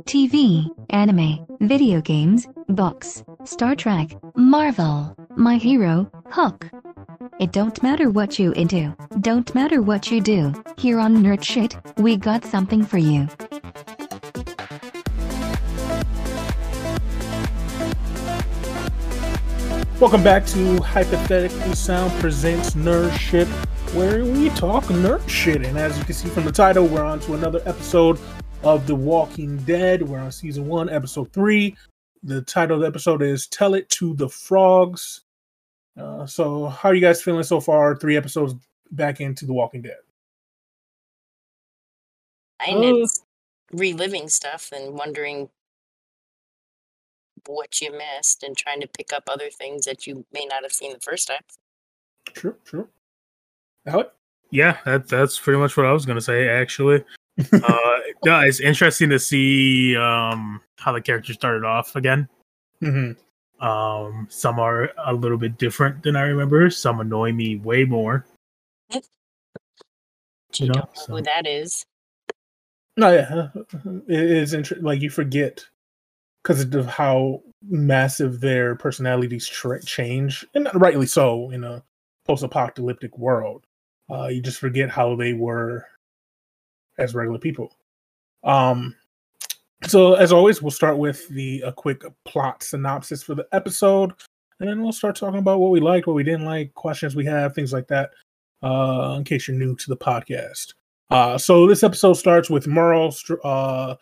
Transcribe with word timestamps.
TV, 0.00 0.68
anime, 0.90 1.46
video 1.62 2.02
games, 2.02 2.46
books, 2.68 3.24
Star 3.44 3.74
Trek, 3.74 4.10
Marvel, 4.36 5.16
My 5.36 5.56
Hero, 5.56 6.10
Hook. 6.26 6.68
It 7.38 7.52
don't 7.52 7.82
matter 7.82 8.10
what 8.10 8.38
you 8.38 8.52
into, 8.52 8.94
don't 9.22 9.54
matter 9.54 9.80
what 9.80 10.10
you 10.10 10.20
do, 10.20 10.52
here 10.76 11.00
on 11.00 11.16
Nerd 11.16 11.42
Shit, 11.42 11.76
we 11.96 12.18
got 12.18 12.44
something 12.44 12.84
for 12.84 12.98
you. 12.98 13.26
Welcome 19.98 20.22
back 20.22 20.44
to 20.48 20.82
Hypothetically 20.82 21.74
Sound 21.74 22.12
Presents 22.20 22.72
Nerd 22.74 23.16
Shit, 23.16 23.48
where 23.94 24.26
we 24.26 24.50
talk 24.50 24.84
nerd 24.84 25.26
shit. 25.26 25.64
And 25.64 25.78
as 25.78 25.96
you 25.96 26.04
can 26.04 26.12
see 26.12 26.28
from 26.28 26.44
the 26.44 26.52
title, 26.52 26.86
we're 26.86 27.02
on 27.02 27.18
to 27.20 27.32
another 27.32 27.62
episode 27.64 28.18
of 28.62 28.86
The 28.86 28.94
Walking 28.94 29.56
Dead. 29.58 30.02
We're 30.02 30.18
on 30.18 30.32
season 30.32 30.66
one, 30.66 30.90
episode 30.90 31.32
three. 31.32 31.76
The 32.22 32.42
title 32.42 32.76
of 32.76 32.82
the 32.82 32.86
episode 32.86 33.22
is 33.22 33.46
Tell 33.46 33.74
It 33.74 33.88
to 33.90 34.14
the 34.14 34.28
Frogs. 34.28 35.22
Uh, 35.98 36.26
so, 36.26 36.66
how 36.66 36.90
are 36.90 36.94
you 36.94 37.00
guys 37.00 37.22
feeling 37.22 37.42
so 37.42 37.60
far? 37.60 37.96
Three 37.96 38.16
episodes 38.16 38.54
back 38.90 39.20
into 39.20 39.46
The 39.46 39.52
Walking 39.52 39.82
Dead. 39.82 39.96
And 42.66 42.84
it's 42.84 43.22
reliving 43.72 44.28
stuff 44.28 44.70
and 44.72 44.94
wondering 44.94 45.48
what 47.46 47.80
you 47.80 47.90
missed 47.92 48.42
and 48.42 48.54
trying 48.56 48.82
to 48.82 48.86
pick 48.86 49.14
up 49.14 49.24
other 49.30 49.48
things 49.48 49.86
that 49.86 50.06
you 50.06 50.26
may 50.32 50.44
not 50.44 50.62
have 50.62 50.72
seen 50.72 50.92
the 50.92 51.00
first 51.00 51.28
time. 51.28 51.40
True, 52.34 52.56
true. 52.64 52.88
Alec? 53.86 54.12
Yeah, 54.50 54.76
that, 54.84 55.08
that's 55.08 55.38
pretty 55.40 55.58
much 55.58 55.76
what 55.76 55.86
I 55.86 55.92
was 55.92 56.04
gonna 56.04 56.20
say. 56.20 56.48
Actually, 56.48 57.02
uh, 57.52 57.98
yeah, 58.24 58.42
it's 58.44 58.60
interesting 58.60 59.10
to 59.10 59.18
see 59.18 59.96
um, 59.96 60.60
how 60.78 60.92
the 60.92 61.00
characters 61.00 61.36
started 61.36 61.64
off 61.64 61.96
again. 61.96 62.28
Mm-hmm. 62.82 63.66
Um, 63.66 64.26
some 64.30 64.58
are 64.58 64.90
a 65.04 65.12
little 65.12 65.36
bit 65.36 65.58
different 65.58 66.02
than 66.02 66.16
I 66.16 66.22
remember. 66.22 66.70
Some 66.70 67.00
annoy 67.00 67.32
me 67.32 67.56
way 67.56 67.84
more. 67.84 68.24
You, 68.92 69.00
You 70.54 70.66
know, 70.68 70.72
don't 70.74 70.84
know 70.84 70.90
so- 70.94 71.16
who 71.16 71.22
that 71.22 71.46
is. 71.46 71.84
No, 72.96 73.12
yeah, 73.12 73.48
it 74.08 74.30
is 74.30 74.52
interesting. 74.52 74.84
Like 74.84 75.00
you 75.00 75.08
forget 75.10 75.64
because 76.42 76.62
of 76.74 76.86
how 76.86 77.40
massive 77.62 78.40
their 78.40 78.74
personalities 78.74 79.46
tra- 79.46 79.82
change, 79.82 80.44
and 80.54 80.68
rightly 80.74 81.06
so 81.06 81.50
in 81.50 81.64
a 81.64 81.82
post-apocalyptic 82.26 83.16
world. 83.16 83.64
Uh, 84.10 84.26
you 84.26 84.42
just 84.42 84.58
forget 84.58 84.90
how 84.90 85.14
they 85.14 85.32
were 85.32 85.86
as 87.00 87.14
regular 87.14 87.38
people. 87.38 87.76
Um, 88.44 88.94
so 89.86 90.14
as 90.14 90.32
always, 90.32 90.62
we'll 90.62 90.70
start 90.70 90.98
with 90.98 91.26
the 91.28 91.62
a 91.62 91.72
quick 91.72 92.02
plot 92.24 92.62
synopsis 92.62 93.22
for 93.22 93.34
the 93.34 93.46
episode, 93.52 94.12
and 94.60 94.68
then 94.68 94.82
we'll 94.82 94.92
start 94.92 95.16
talking 95.16 95.38
about 95.38 95.58
what 95.60 95.70
we 95.70 95.80
liked, 95.80 96.06
what 96.06 96.16
we 96.16 96.24
didn't 96.24 96.44
like, 96.44 96.74
questions 96.74 97.16
we 97.16 97.24
have, 97.24 97.54
things 97.54 97.72
like 97.72 97.88
that. 97.88 98.10
Uh, 98.62 99.14
in 99.16 99.24
case 99.24 99.48
you're 99.48 99.56
new 99.56 99.74
to 99.74 99.88
the 99.88 99.96
podcast. 99.96 100.74
Uh, 101.10 101.38
so 101.38 101.66
this 101.66 101.82
episode 101.82 102.12
starts 102.12 102.50
with 102.50 102.66
Merle 102.66 103.14
uh, 103.42 103.94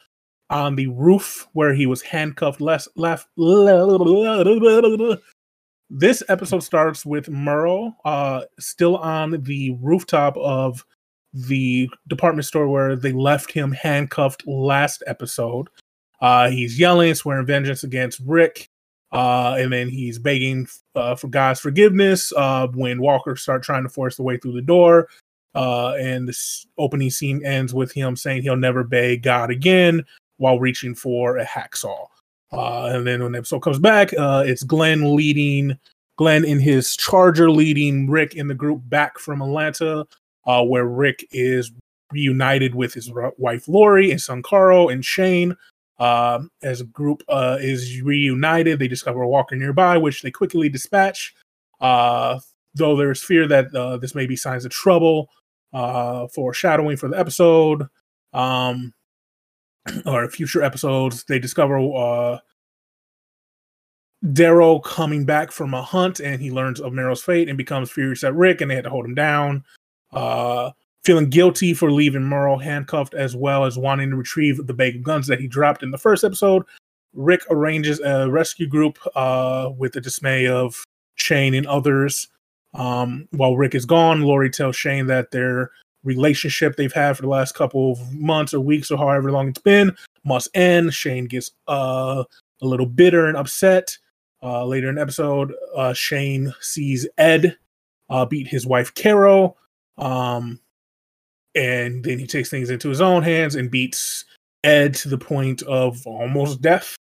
on 0.51 0.75
the 0.75 0.89
roof 0.89 1.47
where 1.53 1.73
he 1.73 1.87
was 1.87 2.03
handcuffed. 2.03 2.61
Less, 2.61 2.89
left. 2.97 3.29
This 5.91 6.23
episode 6.29 6.63
starts 6.63 7.07
with 7.07 7.31
Merle 7.31 7.97
uh, 8.05 8.43
still 8.59 8.99
on 8.99 9.43
the 9.43 9.75
rooftop 9.81 10.37
of 10.37 10.85
the 11.47 11.89
department 12.09 12.47
store 12.47 12.69
where 12.69 12.97
they 12.97 13.13
left 13.13 13.53
him 13.53 13.73
handcuffed 13.73 14.47
last 14.47 15.03
episode. 15.07 15.69
Uh, 16.21 16.51
he's 16.51 16.79
yelling, 16.79 17.15
swearing 17.15 17.47
vengeance 17.47 17.85
against 17.85 18.21
Rick, 18.21 18.69
uh, 19.13 19.57
and 19.59 19.73
then 19.73 19.89
he's 19.89 20.19
begging 20.19 20.67
uh, 20.95 21.15
for 21.15 21.29
God's 21.29 21.61
forgiveness 21.61 22.33
uh, 22.37 22.67
when 22.69 23.01
Walker 23.01 23.37
start 23.37 23.63
trying 23.63 23.85
to 23.85 23.89
force 23.89 24.17
the 24.17 24.23
way 24.23 24.37
through 24.37 24.53
the 24.53 24.63
door. 24.63 25.09
Uh, 25.55 25.95
and 25.95 26.29
this 26.29 26.67
opening 26.77 27.11
scene 27.11 27.45
ends 27.45 27.73
with 27.73 27.93
him 27.93 28.17
saying 28.17 28.43
he'll 28.43 28.57
never 28.57 28.85
beg 28.85 29.23
God 29.23 29.51
again 29.51 30.05
while 30.37 30.61
reaching 30.61 30.95
for 30.95 31.39
a 31.39 31.45
hacksaw. 31.45 32.07
Uh, 32.53 32.91
and 32.93 33.07
then 33.07 33.23
when 33.23 33.33
the 33.33 33.39
episode 33.39 33.61
comes 33.61 33.79
back, 33.79 34.11
it's 34.13 34.63
Glenn 34.63 35.15
leading, 35.15 35.79
Glenn 36.17 36.45
in 36.45 36.59
his 36.59 36.97
charger 36.97 37.51
leading 37.51 38.11
Rick 38.11 38.35
in 38.35 38.49
the 38.49 38.55
group 38.55 38.83
back 38.87 39.19
from 39.19 39.41
Atlanta, 39.41 40.07
uh, 40.49 40.65
where 40.65 40.87
Rick 40.87 41.29
is 41.31 41.71
reunited 42.11 42.75
with 42.75 42.95
his 42.95 43.13
wife 43.37 43.69
Lori 43.69 44.11
and 44.11 44.21
son 44.21 44.43
Carl 44.43 44.89
and 44.89 45.05
Shane. 45.05 45.55
Um, 46.01 46.51
as 46.63 46.81
a 46.81 46.85
group 46.85 47.23
uh, 47.29 47.59
is 47.61 48.01
reunited, 48.01 48.79
they 48.79 48.89
discover 48.89 49.23
a 49.23 49.29
walker 49.29 49.57
nearby, 49.57 49.99
which 49.99 50.23
they 50.23 50.31
quickly 50.31 50.69
dispatch. 50.69 51.35
Uh, 51.81 52.39
though 52.75 52.97
there's 52.97 53.23
fear 53.23 53.47
that 53.47 53.75
uh, 53.75 53.99
this 53.99 54.15
may 54.15 54.27
be 54.27 54.37
signs 54.37 54.65
of 54.65 54.71
trouble, 54.71 55.29
uh, 55.73 56.27
foreshadowing 56.29 56.97
for 56.97 57.09
the 57.09 57.19
episode. 57.19 57.87
Um, 58.33 58.95
or 60.07 60.31
future 60.31 60.63
episodes, 60.63 61.25
they 61.25 61.39
discover 61.39 61.79
uh, 61.79 62.39
Daryl 64.25 64.83
coming 64.83 65.25
back 65.25 65.51
from 65.51 65.75
a 65.75 65.83
hunt 65.83 66.21
and 66.21 66.41
he 66.41 66.51
learns 66.51 66.81
of 66.81 66.93
Merle's 66.93 67.23
fate 67.23 67.49
and 67.49 67.59
becomes 67.59 67.91
furious 67.91 68.25
at 68.25 68.35
Rick 68.35 68.61
and 68.61 68.71
they 68.71 68.77
had 68.77 68.85
to 68.85 68.91
hold 68.91 69.05
him 69.05 69.15
down. 69.15 69.65
Uh, 70.13 70.71
feeling 71.05 71.31
guilty 71.31 71.73
for 71.75 71.91
leaving 71.91 72.23
Merle 72.23 72.59
handcuffed 72.59 73.15
as 73.15 73.35
well 73.35 73.65
as 73.65 73.79
wanting 73.79 74.11
to 74.11 74.17
retrieve 74.17 74.67
the 74.67 74.75
bag 74.75 74.97
of 74.97 75.03
guns 75.03 75.27
that 75.27 75.41
he 75.41 75.47
dropped 75.47 75.83
in 75.83 75.91
the 75.91 75.99
first 75.99 76.25
episode. 76.25 76.65
Rick 77.15 77.43
arranges 77.51 78.01
a 78.01 78.31
rescue 78.31 78.67
group 78.67 78.99
uh, 79.17 79.71
with 79.77 79.93
the 79.93 80.01
dismay 80.01 80.47
of 80.47 80.85
Shane 81.15 81.55
and 81.55 81.67
others. 81.67 82.29
Um, 82.75 83.27
while 83.31 83.57
Rick 83.57 83.75
is 83.75 83.87
gone, 83.87 84.23
Lori 84.23 84.51
tells 84.51 84.77
Shane 84.77 85.07
that 85.07 85.31
their 85.31 85.71
relationship 86.05 86.77
they've 86.77 86.93
had 86.93 87.17
for 87.17 87.23
the 87.23 87.29
last 87.29 87.55
couple 87.55 87.93
of 87.93 88.15
months 88.15 88.55
or 88.55 88.61
weeks 88.61 88.91
or 88.91 88.99
however 88.99 89.33
long 89.33 89.49
it's 89.49 89.61
been 89.61 89.97
must 90.25 90.49
end. 90.55 90.95
Shane 90.95 91.25
gets 91.25 91.51
uh, 91.67 92.25
a 92.61 92.67
little 92.67 92.87
bitter 92.87 93.27
and 93.27 93.37
upset. 93.37 93.97
Uh, 94.43 94.65
later 94.65 94.89
in 94.89 94.95
the 94.95 95.01
episode, 95.01 95.53
uh, 95.75 95.93
Shane 95.93 96.55
sees 96.61 97.09
Ed 97.19 97.57
uh, 98.11 98.25
beat 98.25 98.47
his 98.47 98.67
wife 98.67 98.95
Carol, 98.95 99.57
um, 99.99 100.61
and 101.55 102.05
then 102.05 102.19
he 102.19 102.27
takes 102.27 102.51
things 102.51 102.71
into 102.71 102.89
his 102.89 103.01
own 103.01 103.23
hands 103.23 103.55
and 103.55 103.71
beats 103.71 104.25
Ed 104.65 104.95
to 104.95 105.09
the 105.09 105.19
point 105.19 105.63
of 105.63 106.07
almost 106.07 106.61
death. 106.61 106.97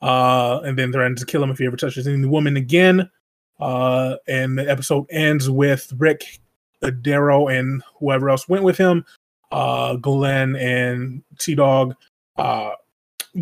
Uh, 0.00 0.60
and 0.64 0.76
then 0.76 0.92
threatens 0.92 1.20
to 1.20 1.26
kill 1.26 1.42
him 1.42 1.50
if 1.50 1.58
he 1.58 1.66
ever 1.66 1.76
touches 1.76 2.08
any 2.08 2.26
woman 2.26 2.56
again. 2.56 3.08
Uh, 3.60 4.16
and 4.26 4.58
the 4.58 4.68
episode 4.68 5.06
ends 5.10 5.48
with 5.48 5.92
Rick, 5.96 6.40
Daryl, 6.82 7.56
and 7.56 7.82
whoever 8.00 8.28
else 8.28 8.48
went 8.48 8.64
with 8.64 8.76
him, 8.76 9.04
uh, 9.52 9.94
Glenn 9.94 10.56
and 10.56 11.22
T 11.38 11.54
Dog, 11.54 11.94
uh, 12.36 12.72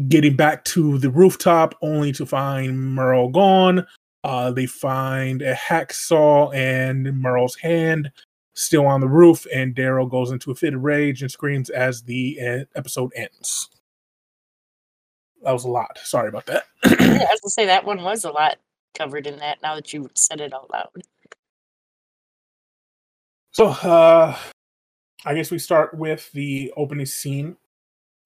getting 0.09 0.37
back 0.37 0.65
to 0.67 0.99
the 0.99 1.11
rooftop 1.11 1.75
only 1.81 2.13
to 2.13 2.27
find 2.27 2.95
Merle 2.95 3.31
gone. 3.31 3.87
Uh, 4.23 4.51
they 4.51 4.67
find 4.67 5.41
a 5.41 5.55
hacksaw 5.55 6.55
and 6.55 7.19
Merle's 7.19 7.57
hand 7.57 8.13
still 8.61 8.87
on 8.87 9.01
the 9.01 9.09
roof, 9.09 9.47
and 9.53 9.75
Daryl 9.75 10.09
goes 10.11 10.31
into 10.31 10.51
a 10.51 10.55
fit 10.55 10.75
of 10.75 10.83
rage 10.83 11.23
and 11.23 11.31
screams 11.31 11.71
as 11.71 12.03
the 12.03 12.67
episode 12.75 13.13
ends. 13.17 13.71
That 15.43 15.53
was 15.53 15.65
a 15.65 15.71
lot. 15.71 15.99
Sorry 16.05 16.29
about 16.29 16.47
that. 16.47 16.65
yeah, 16.85 16.97
I 16.99 17.33
was 17.33 17.41
gonna 17.41 17.51
say 17.51 17.67
that 17.67 17.85
one 17.85 18.03
was 18.03 18.25
a 18.25 18.31
lot 18.31 18.59
covered 18.95 19.27
in 19.27 19.39
that. 19.39 19.63
Now 19.63 19.75
that 19.77 19.93
you 19.93 20.11
said 20.15 20.41
it 20.41 20.53
out 20.53 20.71
loud, 20.71 20.91
So, 23.53 23.69
uh, 23.69 24.37
I 25.25 25.35
guess 25.35 25.51
we 25.51 25.59
start 25.59 25.95
with 25.95 26.31
the 26.33 26.73
opening 26.77 27.07
scene 27.07 27.57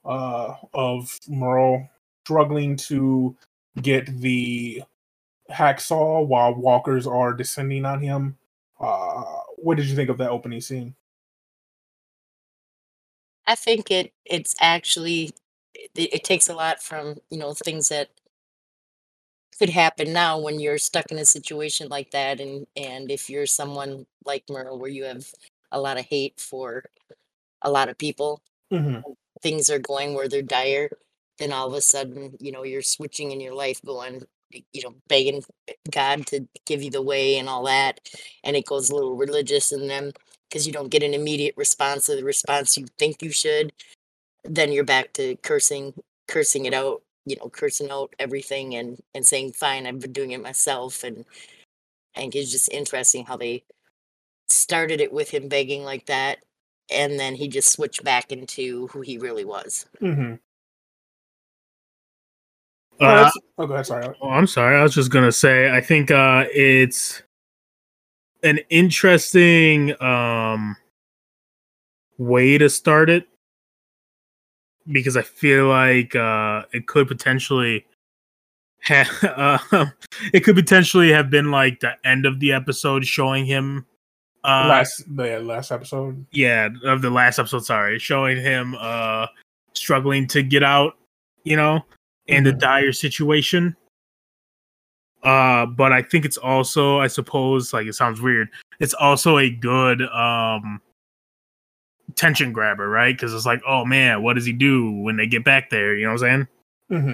uh, 0.05 0.55
of 0.73 1.17
Merle 1.29 1.89
struggling 2.25 2.77
to 2.77 3.37
get 3.81 4.07
the 4.21 4.83
hacksaw 5.51 6.27
while 6.27 6.55
walkers 6.55 7.07
are 7.07 7.33
descending 7.33 7.85
on 7.85 8.01
him. 8.01 8.37
Uh, 8.81 9.23
what 9.57 9.77
did 9.77 9.87
you 9.87 9.97
think 9.97 10.11
of 10.11 10.19
that 10.19 10.31
opening 10.31 10.61
scene? 10.61 10.95
I 13.47 13.55
think 13.55 13.91
it 13.91 14.13
it's 14.25 14.55
actually 14.61 15.33
it, 15.75 15.91
it 15.95 16.25
takes 16.25 16.49
a 16.49 16.55
lot 16.55 16.83
from 16.83 17.17
you 17.31 17.39
know 17.39 17.55
things 17.55 17.89
that 17.89 18.11
could 19.59 19.71
happen 19.71 20.13
now 20.13 20.39
when 20.39 20.61
you're 20.61 20.79
stuck 20.79 21.07
in 21.11 21.19
a 21.19 21.25
situation 21.25 21.89
like 21.89 22.11
that, 22.11 22.41
and 22.41 22.67
and 22.77 23.11
if 23.11 23.31
you're 23.31 23.47
someone 23.47 24.07
like 24.25 24.45
Merle 24.51 24.79
where 24.79 24.91
you 24.91 25.05
have 25.05 25.27
a 25.73 25.81
lot 25.81 25.99
of 25.99 26.07
hate 26.07 26.41
for 26.41 26.85
a 27.63 27.71
lot 27.71 27.89
of 27.89 27.99
people, 27.99 28.43
hmm 28.71 29.05
things 29.43 29.71
are 29.71 29.79
going 29.79 30.15
where 30.15 30.29
they're 30.29 30.43
dire, 30.43 30.91
then 31.39 31.53
all 31.53 31.69
of 31.69 31.75
a 31.75 31.81
sudden, 31.81 32.37
you 32.41 32.53
know, 32.53 32.65
you're 32.65 32.83
switching 32.83 33.31
in 33.31 33.41
your 33.41 33.55
life, 33.55 33.81
going, 33.85 34.23
you 34.73 34.83
know, 34.83 34.95
begging 35.09 35.43
God 35.91 36.27
to 36.29 36.47
give 36.67 36.83
you 36.83 36.91
the 36.91 37.03
way 37.03 37.39
and 37.39 37.49
all 37.49 37.65
that, 37.65 38.01
and 38.45 38.57
it 38.57 38.67
goes 38.67 38.91
a 38.91 38.95
little 38.95 39.17
religious, 39.17 39.73
and 39.73 39.89
then 39.91 40.13
because 40.49 40.67
you 40.67 40.73
don't 40.73 40.91
get 40.91 41.03
an 41.03 41.15
immediate 41.15 41.55
response 41.57 42.09
or 42.09 42.17
the 42.17 42.25
response 42.25 42.77
you 42.77 42.87
think 42.99 43.23
you 43.23 43.31
should, 43.33 43.73
then 44.45 44.73
you're 44.73 44.85
back 44.85 45.13
to 45.15 45.37
cursing 45.37 45.95
cursing 46.29 46.67
it 46.67 46.75
out, 46.75 47.03
you 47.27 47.37
know, 47.37 47.49
cursing 47.49 47.91
out 47.91 48.15
everything 48.19 48.75
and 48.77 49.01
and 49.15 49.27
saying, 49.27 49.53
"Fine, 49.53 49.87
I've 49.87 50.01
been 50.01 50.13
doing 50.13 50.33
it 50.33 50.43
myself." 50.43 51.05
And 51.05 51.25
and 52.15 52.35
it's 52.35 52.51
just 52.53 52.71
interesting 52.71 53.25
how 53.27 53.37
they 53.37 53.65
started 54.49 55.01
it 55.01 55.13
with 55.13 55.31
him 55.31 55.49
begging 55.49 55.85
like 55.85 56.07
that, 56.07 56.39
and 56.91 57.19
then 57.19 57.35
he 57.35 57.49
just 57.49 57.73
switched 57.73 58.05
back 58.05 58.33
into 58.33 58.89
who 58.89 59.01
he 59.01 59.19
really 59.19 59.45
was. 59.45 59.87
Mm-hmm. 60.01 60.35
Uh, 63.01 63.05
oh, 63.05 63.15
that's- 63.17 63.33
oh, 63.59 63.67
go 63.67 63.75
ahead. 63.75 63.87
Sorry. 63.87 64.15
Oh, 64.23 64.31
I'm 64.31 64.47
sorry. 64.47 64.77
I 64.77 64.83
was 64.83 64.95
just 64.95 65.11
gonna 65.11 65.33
say 65.33 65.71
I 65.71 65.81
think 65.81 66.11
uh 66.11 66.45
it's 66.53 67.23
an 68.43 68.59
interesting 68.71 70.01
um 70.03 70.77
way 72.19 72.59
to 72.59 72.69
start 72.69 73.11
it 73.11 73.27
because 74.93 75.17
I 75.17 75.23
feel 75.23 75.67
like 75.67 76.15
uh 76.15 76.63
it 76.73 76.87
could 76.87 77.09
potentially 77.09 77.85
have 78.81 79.09
uh, 79.25 79.87
it 80.33 80.41
could 80.41 80.55
potentially 80.57 81.11
have 81.11 81.31
been 81.31 81.51
like 81.51 81.81
the 81.81 81.93
end 82.05 82.27
of 82.27 82.39
the 82.39 82.53
episode 82.53 83.07
showing 83.07 83.47
him 83.47 83.87
uh 84.45 84.67
last 84.69 85.03
the 85.17 85.39
last 85.41 85.73
episode. 85.73 86.25
yeah 86.33 86.69
of 86.85 87.01
the 87.03 87.09
last 87.11 87.39
episode 87.39 87.65
sorry 87.65 87.99
showing 87.99 88.37
him 88.37 88.77
uh 88.79 89.27
struggling 89.73 90.27
to 90.27 90.43
get 90.43 90.63
out 90.63 90.93
you 91.45 91.57
know 91.57 91.83
in 92.27 92.45
the 92.45 92.53
Mhm. 92.53 92.59
dire 92.61 92.93
situation 92.93 93.77
uh 95.23 95.65
but 95.67 95.93
i 95.93 96.03
think 96.03 96.25
it's 96.25 96.37
also 96.37 96.99
i 97.01 97.07
suppose 97.07 97.73
like 97.73 97.87
it 97.87 97.95
sounds 97.95 98.21
weird 98.21 98.49
it's 98.81 98.95
also 98.95 99.39
a 99.39 99.51
good 99.51 100.03
um 100.09 100.81
tension 102.15 102.53
grabber 102.53 102.89
right 102.89 103.15
because 103.17 103.33
it's 103.35 103.47
like 103.47 103.63
oh 103.67 103.85
man 103.85 104.23
what 104.23 104.35
does 104.35 104.45
he 104.45 104.53
do 104.53 104.91
when 104.91 105.17
they 105.17 105.27
get 105.27 105.43
back 105.45 105.71
there 105.71 105.95
you 105.97 106.05
know 106.05 106.13
what 106.13 106.23
i'm 106.23 106.47
saying 106.47 106.49
Mm-hmm. 106.91 107.09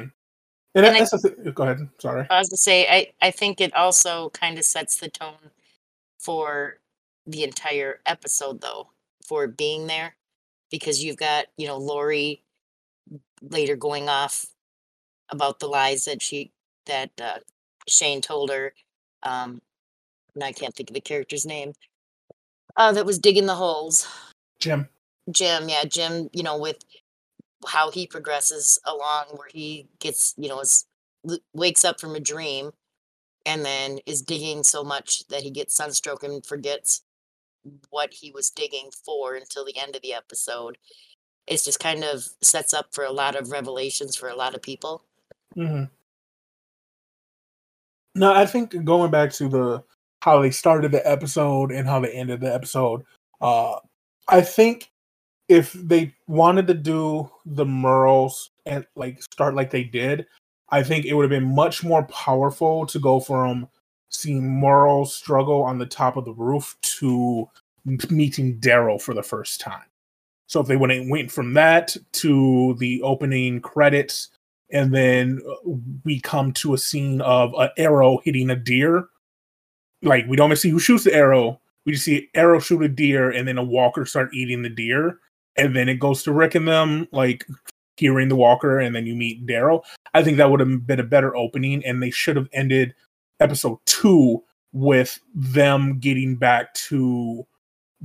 And, 0.74 0.86
And 0.86 0.86
I- 0.86 0.98
that's 0.98 1.10
the 1.22 1.30
th- 1.30 1.54
go 1.54 1.62
ahead. 1.62 1.88
Sorry. 1.98 2.26
I 2.28 2.38
was 2.38 2.48
gonna 2.48 2.56
say, 2.58 2.86
I 2.88 3.12
I 3.26 3.30
think 3.30 3.60
it 3.60 3.72
also 3.74 4.30
kind 4.30 4.58
of 4.58 4.64
sets 4.64 4.98
the 4.98 5.08
tone 5.08 5.50
for 6.18 6.78
the 7.26 7.44
entire 7.44 8.00
episode, 8.06 8.60
though, 8.60 8.88
for 9.26 9.46
being 9.46 9.86
there, 9.86 10.16
because 10.70 11.02
you've 11.02 11.16
got 11.16 11.46
you 11.56 11.66
know 11.68 11.76
Lori 11.78 12.42
later 13.42 13.76
going 13.76 14.08
off 14.08 14.44
about 15.30 15.60
the 15.60 15.66
lies 15.68 16.04
that 16.04 16.22
she 16.22 16.52
that 16.86 17.10
uh, 17.20 17.38
Shane 17.88 18.20
told 18.20 18.50
her. 18.50 18.72
Um, 19.22 19.60
and 20.34 20.44
I 20.44 20.52
can't 20.52 20.74
think 20.74 20.90
of 20.90 20.94
the 20.94 21.00
character's 21.00 21.46
name. 21.46 21.72
Uh, 22.76 22.92
that 22.92 23.06
was 23.06 23.18
digging 23.18 23.46
the 23.46 23.54
holes. 23.54 24.08
Jim. 24.58 24.88
Jim, 25.30 25.68
yeah, 25.68 25.84
Jim, 25.84 26.28
you 26.32 26.42
know, 26.42 26.58
with 26.58 26.78
how 27.66 27.90
he 27.90 28.06
progresses 28.06 28.78
along 28.86 29.26
where 29.36 29.48
he 29.52 29.86
gets, 29.98 30.34
you 30.38 30.48
know, 30.48 30.60
is 30.60 30.86
wakes 31.52 31.84
up 31.84 32.00
from 32.00 32.14
a 32.14 32.20
dream 32.20 32.70
and 33.44 33.64
then 33.64 33.98
is 34.06 34.22
digging 34.22 34.62
so 34.62 34.82
much 34.82 35.26
that 35.28 35.42
he 35.42 35.50
gets 35.50 35.74
sunstroke 35.74 36.22
and 36.22 36.44
forgets 36.44 37.02
what 37.90 38.14
he 38.14 38.30
was 38.30 38.50
digging 38.50 38.90
for 39.04 39.34
until 39.34 39.64
the 39.64 39.78
end 39.78 39.94
of 39.94 40.02
the 40.02 40.14
episode. 40.14 40.78
It's 41.46 41.64
just 41.64 41.80
kind 41.80 42.04
of 42.04 42.24
sets 42.40 42.72
up 42.72 42.94
for 42.94 43.04
a 43.04 43.12
lot 43.12 43.36
of 43.36 43.50
revelations 43.50 44.16
for 44.16 44.28
a 44.28 44.36
lot 44.36 44.54
of 44.54 44.62
people. 44.62 45.04
Mm-hmm. 45.56 45.84
No, 48.14 48.32
I 48.32 48.46
think 48.46 48.84
going 48.84 49.10
back 49.10 49.32
to 49.34 49.48
the 49.48 49.84
how 50.20 50.42
they 50.42 50.50
started 50.50 50.92
the 50.92 51.08
episode 51.08 51.72
and 51.72 51.88
how 51.88 52.00
they 52.00 52.12
ended 52.12 52.40
the 52.40 52.52
episode, 52.52 53.04
uh, 53.40 53.76
I 54.28 54.42
think 54.42 54.90
if 55.48 55.72
they 55.72 56.14
wanted 56.28 56.66
to 56.68 56.74
do 56.74 57.30
the 57.46 57.64
Merles 57.64 58.50
and 58.66 58.86
like 58.94 59.22
start 59.22 59.54
like 59.54 59.70
they 59.70 59.84
did, 59.84 60.26
I 60.70 60.82
think 60.82 61.04
it 61.04 61.14
would 61.14 61.24
have 61.24 61.30
been 61.40 61.54
much 61.54 61.82
more 61.82 62.04
powerful 62.04 62.86
to 62.86 62.98
go 62.98 63.18
from 63.18 63.68
seeing 64.10 64.60
Merle 64.60 65.06
struggle 65.06 65.62
on 65.62 65.78
the 65.78 65.86
top 65.86 66.16
of 66.16 66.24
the 66.24 66.34
roof 66.34 66.76
to 66.82 67.48
meeting 68.10 68.58
Daryl 68.58 69.00
for 69.00 69.14
the 69.14 69.22
first 69.22 69.60
time. 69.60 69.86
So 70.46 70.60
if 70.60 70.66
they 70.66 70.76
went 70.76 71.08
went 71.08 71.30
from 71.30 71.54
that 71.54 71.96
to 72.12 72.74
the 72.78 73.02
opening 73.02 73.60
credits 73.60 74.28
and 74.72 74.94
then 74.94 75.40
we 76.04 76.20
come 76.20 76.52
to 76.52 76.74
a 76.74 76.78
scene 76.78 77.20
of 77.20 77.54
an 77.54 77.70
arrow 77.76 78.20
hitting 78.24 78.50
a 78.50 78.56
deer. 78.56 79.06
Like 80.02 80.26
we 80.28 80.36
don't 80.36 80.54
see 80.56 80.70
who 80.70 80.78
shoots 80.78 81.04
the 81.04 81.14
arrow. 81.14 81.60
We 81.86 81.92
just 81.92 82.04
see 82.04 82.28
arrow 82.34 82.60
shoot 82.60 82.82
a 82.82 82.88
deer, 82.88 83.30
and 83.30 83.48
then 83.48 83.58
a 83.58 83.64
walker 83.64 84.04
start 84.04 84.34
eating 84.34 84.62
the 84.62 84.68
deer, 84.68 85.18
and 85.56 85.74
then 85.74 85.88
it 85.88 86.00
goes 86.00 86.22
to 86.24 86.32
Rick 86.32 86.54
and 86.54 86.68
them 86.68 87.08
like 87.12 87.46
hearing 87.96 88.28
the 88.28 88.36
walker, 88.36 88.78
and 88.78 88.94
then 88.94 89.06
you 89.06 89.14
meet 89.14 89.46
Daryl. 89.46 89.82
I 90.14 90.22
think 90.22 90.36
that 90.38 90.50
would 90.50 90.60
have 90.60 90.86
been 90.86 91.00
a 91.00 91.04
better 91.04 91.36
opening, 91.36 91.84
and 91.84 92.02
they 92.02 92.10
should 92.10 92.36
have 92.36 92.48
ended 92.52 92.94
episode 93.40 93.78
two 93.86 94.42
with 94.72 95.20
them 95.34 95.98
getting 95.98 96.36
back 96.36 96.72
to 96.74 97.46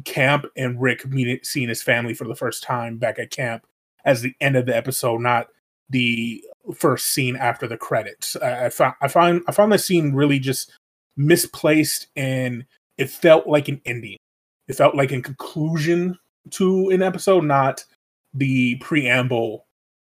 camp 0.04 0.46
and 0.58 0.82
Rick 0.82 1.06
meeting 1.08 1.40
seeing 1.44 1.70
his 1.70 1.84
family 1.84 2.14
for 2.14 2.28
the 2.28 2.36
first 2.36 2.64
time 2.64 2.98
back 2.98 3.20
at 3.20 3.32
camp 3.32 3.66
as 4.04 4.22
the 4.22 4.36
end 4.42 4.56
of 4.56 4.66
the 4.66 4.76
episode, 4.76 5.22
not 5.22 5.48
the 5.90 6.44
first 6.76 7.08
scene 7.08 7.36
after 7.36 7.68
the 7.68 7.78
credits. 7.78 8.36
I, 8.38 8.66
I 8.66 8.70
found 8.70 8.96
I 9.02 9.08
found 9.08 9.44
I 9.48 9.52
found 9.52 9.72
that 9.72 9.80
scene 9.80 10.14
really 10.14 10.40
just 10.40 10.72
misplaced 11.18 12.08
and 12.16 12.66
it 12.98 13.10
felt 13.10 13.48
like 13.48 13.68
an 13.68 13.82
ending. 13.86 14.18
It 14.68 14.76
felt 14.76 14.96
like 14.96 15.12
a 15.12 15.22
conclusion 15.22 16.18
to 16.52 16.90
an 16.90 17.02
episode, 17.02 17.44
not 17.44 17.84
the 18.34 18.76
preamble 18.76 19.66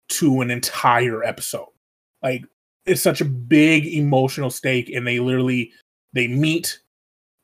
to 0.09 0.41
an 0.41 0.51
entire 0.51 1.23
episode. 1.23 1.69
Like 2.23 2.43
it's 2.85 3.01
such 3.01 3.21
a 3.21 3.25
big 3.25 3.85
emotional 3.85 4.49
stake, 4.49 4.89
and 4.89 5.05
they 5.05 5.19
literally 5.19 5.71
they 6.13 6.27
meet, 6.27 6.79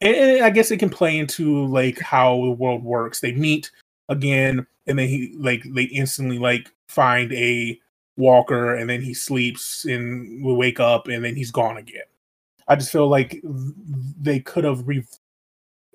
and, 0.01 0.15
and 0.15 0.43
I 0.43 0.49
guess 0.49 0.71
it 0.71 0.77
can 0.77 0.89
play 0.89 1.17
into 1.17 1.65
like 1.67 1.99
how 1.99 2.41
the 2.43 2.51
world 2.51 2.83
works. 2.83 3.19
They 3.19 3.33
meet 3.33 3.69
again, 4.09 4.65
and 4.87 4.97
then 4.97 5.07
he 5.07 5.35
like 5.37 5.63
they 5.73 5.83
instantly 5.83 6.39
like 6.39 6.71
find 6.87 7.31
a 7.33 7.79
Walker, 8.17 8.75
and 8.75 8.89
then 8.89 9.01
he 9.01 9.13
sleeps 9.13 9.85
and 9.85 10.43
we 10.43 10.53
wake 10.53 10.79
up, 10.79 11.07
and 11.07 11.23
then 11.23 11.35
he's 11.35 11.51
gone 11.51 11.77
again. 11.77 12.03
I 12.67 12.75
just 12.75 12.91
feel 12.91 13.07
like 13.07 13.41
they 14.21 14.39
could 14.39 14.63
have 14.63 14.87
re- 14.87 15.05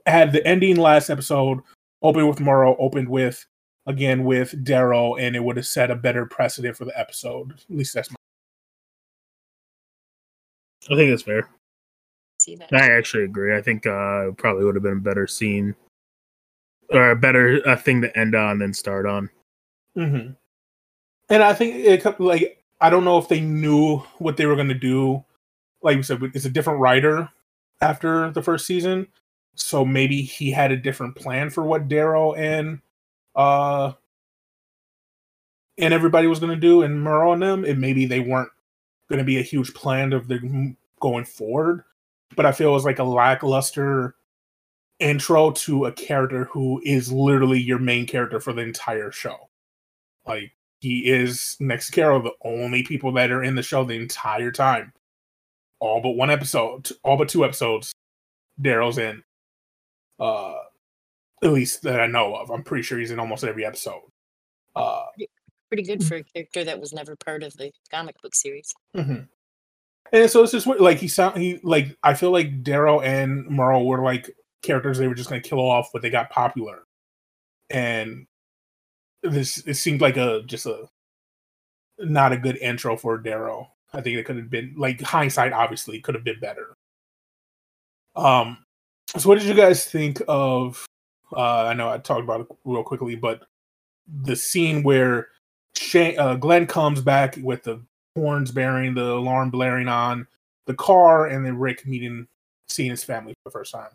had 0.06 0.32
the 0.32 0.46
ending 0.46 0.76
last 0.76 1.10
episode 1.10 1.60
opened 2.02 2.28
with 2.28 2.40
Morrow, 2.40 2.76
opened 2.78 3.08
with 3.08 3.44
again 3.86 4.24
with 4.24 4.64
Daryl, 4.64 5.20
and 5.20 5.34
it 5.34 5.42
would 5.42 5.56
have 5.56 5.66
set 5.66 5.90
a 5.90 5.94
better 5.96 6.26
precedent 6.26 6.76
for 6.76 6.84
the 6.84 6.98
episode. 6.98 7.52
At 7.52 7.76
least 7.76 7.94
that's 7.94 8.10
my. 8.10 8.16
i 10.90 10.94
think 10.96 11.10
that's 11.10 11.22
fair 11.22 11.48
See 12.40 12.54
that? 12.56 12.72
i 12.72 12.90
actually 12.96 13.24
agree 13.24 13.54
i 13.56 13.60
think 13.60 13.84
uh 13.86 14.28
it 14.28 14.36
probably 14.38 14.64
would 14.64 14.74
have 14.76 14.82
been 14.82 14.92
a 14.98 15.00
better 15.00 15.26
scene 15.26 15.74
or 16.90 17.10
a 17.10 17.16
better 17.16 17.60
uh, 17.68 17.76
thing 17.76 18.00
to 18.02 18.18
end 18.18 18.34
on 18.34 18.58
than 18.58 18.72
start 18.72 19.04
on 19.06 19.28
Mm-hmm. 19.96 20.32
And 21.30 21.42
I 21.42 21.52
think 21.52 21.76
it 21.76 22.20
like 22.20 22.62
I 22.80 22.90
don't 22.90 23.04
know 23.04 23.18
if 23.18 23.28
they 23.28 23.40
knew 23.40 23.98
what 24.18 24.36
they 24.36 24.46
were 24.46 24.56
going 24.56 24.68
to 24.68 24.74
do. 24.74 25.24
Like 25.82 25.96
we 25.96 26.02
said, 26.02 26.22
it's 26.34 26.44
a 26.44 26.50
different 26.50 26.80
writer 26.80 27.28
after 27.80 28.30
the 28.30 28.42
first 28.42 28.66
season, 28.66 29.06
so 29.54 29.84
maybe 29.84 30.22
he 30.22 30.50
had 30.50 30.72
a 30.72 30.76
different 30.76 31.16
plan 31.16 31.50
for 31.50 31.64
what 31.64 31.88
Daryl 31.88 32.36
and 32.36 32.80
uh 33.36 33.92
and 35.78 35.94
everybody 35.94 36.26
was 36.26 36.40
going 36.40 36.50
to 36.50 36.60
do, 36.60 36.82
and 36.82 37.02
Merle 37.02 37.34
and 37.34 37.42
them, 37.42 37.64
and 37.64 37.80
maybe 37.80 38.04
they 38.06 38.20
weren't 38.20 38.50
going 39.08 39.18
to 39.20 39.24
be 39.24 39.38
a 39.38 39.42
huge 39.42 39.72
plan 39.74 40.12
of 40.12 40.28
the 40.28 40.74
going 41.00 41.24
forward. 41.24 41.84
But 42.36 42.46
I 42.46 42.52
feel 42.52 42.70
it 42.70 42.72
was 42.72 42.84
like 42.84 42.98
a 42.98 43.04
lackluster 43.04 44.16
intro 44.98 45.52
to 45.52 45.86
a 45.86 45.92
character 45.92 46.44
who 46.46 46.80
is 46.84 47.12
literally 47.12 47.60
your 47.60 47.78
main 47.78 48.06
character 48.06 48.40
for 48.40 48.52
the 48.52 48.62
entire 48.62 49.12
show. 49.12 49.48
Like 50.26 50.52
he 50.80 51.08
is 51.10 51.56
next 51.60 51.86
to 51.86 51.92
Carol, 51.92 52.22
the 52.22 52.32
only 52.44 52.82
people 52.82 53.12
that 53.12 53.30
are 53.30 53.42
in 53.42 53.54
the 53.54 53.62
show 53.62 53.84
the 53.84 53.94
entire 53.94 54.52
time. 54.52 54.92
All 55.80 56.00
but 56.00 56.10
one 56.10 56.30
episode, 56.30 56.90
all 57.02 57.16
but 57.16 57.28
two 57.28 57.44
episodes, 57.44 57.92
Daryl's 58.60 58.98
in. 58.98 59.22
Uh 60.18 60.54
at 61.42 61.52
least 61.52 61.82
that 61.82 62.00
I 62.00 62.06
know 62.06 62.34
of. 62.34 62.50
I'm 62.50 62.64
pretty 62.64 62.82
sure 62.82 62.98
he's 62.98 63.10
in 63.12 63.20
almost 63.20 63.44
every 63.44 63.64
episode. 63.64 64.02
Uh 64.74 65.06
Pretty 65.68 65.82
good 65.82 66.02
for 66.02 66.16
a 66.16 66.22
character 66.22 66.64
that 66.64 66.80
was 66.80 66.92
never 66.92 67.14
part 67.16 67.42
of 67.42 67.54
the 67.56 67.70
comic 67.90 68.20
book 68.22 68.34
series. 68.34 68.72
mhm. 68.96 69.28
And 70.12 70.30
so 70.30 70.42
it's 70.42 70.52
just 70.52 70.66
weird. 70.66 70.80
Like 70.80 70.98
he 70.98 71.08
sound 71.08 71.36
he 71.36 71.60
like 71.62 71.96
I 72.02 72.14
feel 72.14 72.30
like 72.30 72.62
Daryl 72.62 73.04
and 73.04 73.46
Merle 73.48 73.86
were 73.86 74.02
like 74.02 74.34
characters 74.62 74.98
they 74.98 75.08
were 75.08 75.14
just 75.14 75.28
gonna 75.28 75.42
kill 75.42 75.60
off, 75.60 75.90
but 75.92 76.02
they 76.02 76.10
got 76.10 76.30
popular. 76.30 76.84
And 77.68 78.26
this 79.22 79.58
it 79.66 79.74
seemed 79.74 80.00
like 80.00 80.16
a 80.16 80.42
just 80.46 80.66
a 80.66 80.88
not 81.98 82.32
a 82.32 82.38
good 82.38 82.56
intro 82.58 82.96
for 82.96 83.18
Daryl. 83.18 83.68
I 83.92 84.00
think 84.00 84.16
it 84.16 84.24
could 84.24 84.36
have 84.36 84.50
been 84.50 84.74
like 84.76 85.00
hindsight 85.00 85.52
obviously 85.52 86.00
could 86.00 86.14
have 86.14 86.24
been 86.24 86.40
better. 86.40 86.76
Um 88.14 88.58
so 89.16 89.28
what 89.28 89.38
did 89.38 89.48
you 89.48 89.54
guys 89.54 89.86
think 89.86 90.22
of 90.28 90.84
uh 91.34 91.64
I 91.64 91.74
know 91.74 91.88
I 91.88 91.98
talked 91.98 92.22
about 92.22 92.42
it 92.42 92.46
real 92.64 92.82
quickly, 92.82 93.16
but 93.16 93.42
the 94.06 94.36
scene 94.36 94.82
where 94.82 95.28
Shane, 95.76 96.18
uh, 96.18 96.34
Glenn 96.34 96.66
comes 96.66 97.00
back 97.00 97.38
with 97.42 97.62
the 97.62 97.80
horns 98.16 98.50
bearing, 98.50 98.94
the 98.94 99.12
alarm 99.12 99.50
blaring 99.50 99.88
on 99.88 100.26
the 100.66 100.74
car, 100.74 101.26
and 101.26 101.44
then 101.44 101.58
Rick 101.58 101.86
meeting, 101.86 102.26
seeing 102.68 102.90
his 102.90 103.04
family 103.04 103.32
for 103.32 103.50
the 103.50 103.52
first 103.52 103.72
time. 103.72 103.90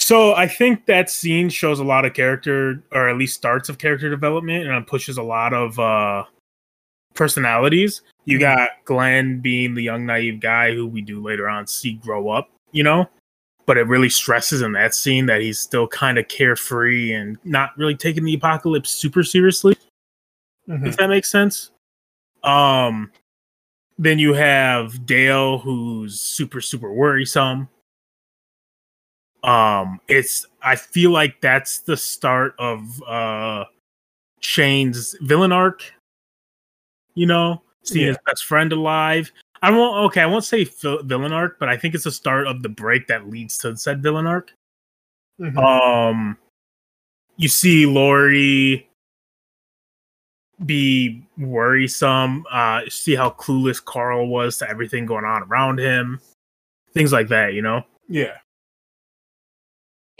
So 0.00 0.34
I 0.34 0.48
think 0.48 0.86
that 0.86 1.10
scene 1.10 1.50
shows 1.50 1.78
a 1.78 1.84
lot 1.84 2.04
of 2.06 2.14
character, 2.14 2.82
or 2.90 3.08
at 3.08 3.16
least 3.18 3.34
starts 3.36 3.68
of 3.68 3.78
character 3.78 4.08
development, 4.08 4.66
and 4.66 4.86
pushes 4.86 5.18
a 5.18 5.22
lot 5.22 5.52
of 5.52 5.78
uh, 5.78 6.24
personalities. 7.14 8.00
You 8.24 8.38
Mhm. 8.38 8.40
got 8.40 8.70
Glenn 8.86 9.40
being 9.40 9.74
the 9.74 9.82
young 9.82 10.06
naive 10.06 10.40
guy 10.40 10.74
who 10.74 10.86
we 10.86 11.02
do 11.02 11.22
later 11.22 11.48
on 11.48 11.66
see 11.66 11.92
grow 11.94 12.30
up, 12.30 12.50
you 12.72 12.82
know. 12.82 13.08
But 13.66 13.76
it 13.76 13.86
really 13.86 14.08
stresses 14.08 14.62
in 14.62 14.72
that 14.72 14.94
scene 14.94 15.26
that 15.26 15.42
he's 15.42 15.60
still 15.60 15.86
kind 15.86 16.18
of 16.18 16.26
carefree 16.28 17.12
and 17.12 17.38
not 17.44 17.76
really 17.76 17.94
taking 17.94 18.24
the 18.24 18.34
apocalypse 18.34 18.90
super 18.90 19.22
seriously. 19.22 19.76
Mhm. 20.68 20.86
if 20.86 20.96
that 20.98 21.08
makes 21.08 21.28
sense. 21.28 21.72
Um, 22.44 23.10
then 23.98 24.18
you 24.20 24.34
have 24.34 25.04
Dale, 25.04 25.58
who's 25.58 26.20
super 26.20 26.60
super 26.60 26.92
worrisome. 26.92 27.68
Um, 29.42 30.00
it's 30.08 30.46
I 30.62 30.76
feel 30.76 31.10
like 31.10 31.40
that's 31.40 31.80
the 31.80 31.96
start 31.96 32.54
of 32.58 33.02
uh 33.04 33.64
Shane's 34.40 35.16
villain 35.22 35.52
arc. 35.52 35.82
You 37.14 37.26
know, 37.26 37.62
seeing 37.82 38.06
his 38.08 38.18
best 38.26 38.44
friend 38.44 38.72
alive. 38.72 39.30
I 39.62 39.70
won't. 39.70 40.06
Okay, 40.06 40.22
I 40.22 40.26
won't 40.26 40.44
say 40.44 40.64
vil- 40.64 41.02
villain 41.02 41.32
arc, 41.32 41.58
but 41.58 41.68
I 41.68 41.76
think 41.76 41.94
it's 41.94 42.04
the 42.04 42.10
start 42.12 42.46
of 42.46 42.62
the 42.62 42.68
break 42.68 43.06
that 43.08 43.28
leads 43.28 43.58
to 43.58 43.76
said 43.76 44.02
villain 44.02 44.26
arc. 44.26 44.52
Mhm. 45.40 45.56
Um, 45.56 46.36
you 47.36 47.48
see 47.48 47.86
Lori 47.86 48.86
be 50.66 51.22
worrisome. 51.38 52.44
Uh, 52.50 52.82
see 52.88 53.14
how 53.14 53.30
clueless 53.30 53.82
Carl 53.82 54.28
was 54.28 54.58
to 54.58 54.68
everything 54.68 55.06
going 55.06 55.24
on 55.24 55.42
around 55.44 55.78
him. 55.80 56.20
Things 56.92 57.12
like 57.12 57.28
that, 57.28 57.54
you 57.54 57.62
know. 57.62 57.82
yeah. 58.08 58.36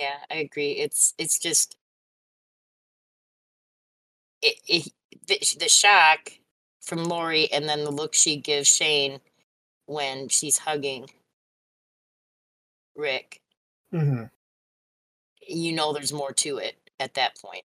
Yeah, 0.01 0.17
I 0.31 0.37
agree. 0.37 0.71
It's 0.73 1.13
it's 1.19 1.39
just 1.39 1.77
it, 4.41 4.57
it 4.67 4.93
the, 5.27 5.39
the 5.59 5.69
shock 5.69 6.33
from 6.81 7.05
Lori 7.05 7.53
and 7.53 7.69
then 7.69 7.85
the 7.85 7.91
look 7.91 8.15
she 8.15 8.37
gives 8.37 8.75
Shane 8.75 9.21
when 9.85 10.29
she's 10.29 10.57
hugging 10.57 11.11
Rick. 12.97 13.43
hmm 13.91 14.23
You 15.47 15.73
know 15.73 15.93
there's 15.93 16.15
more 16.15 16.33
to 16.33 16.57
it 16.57 16.77
at 16.99 17.13
that 17.15 17.37
point. 17.39 17.65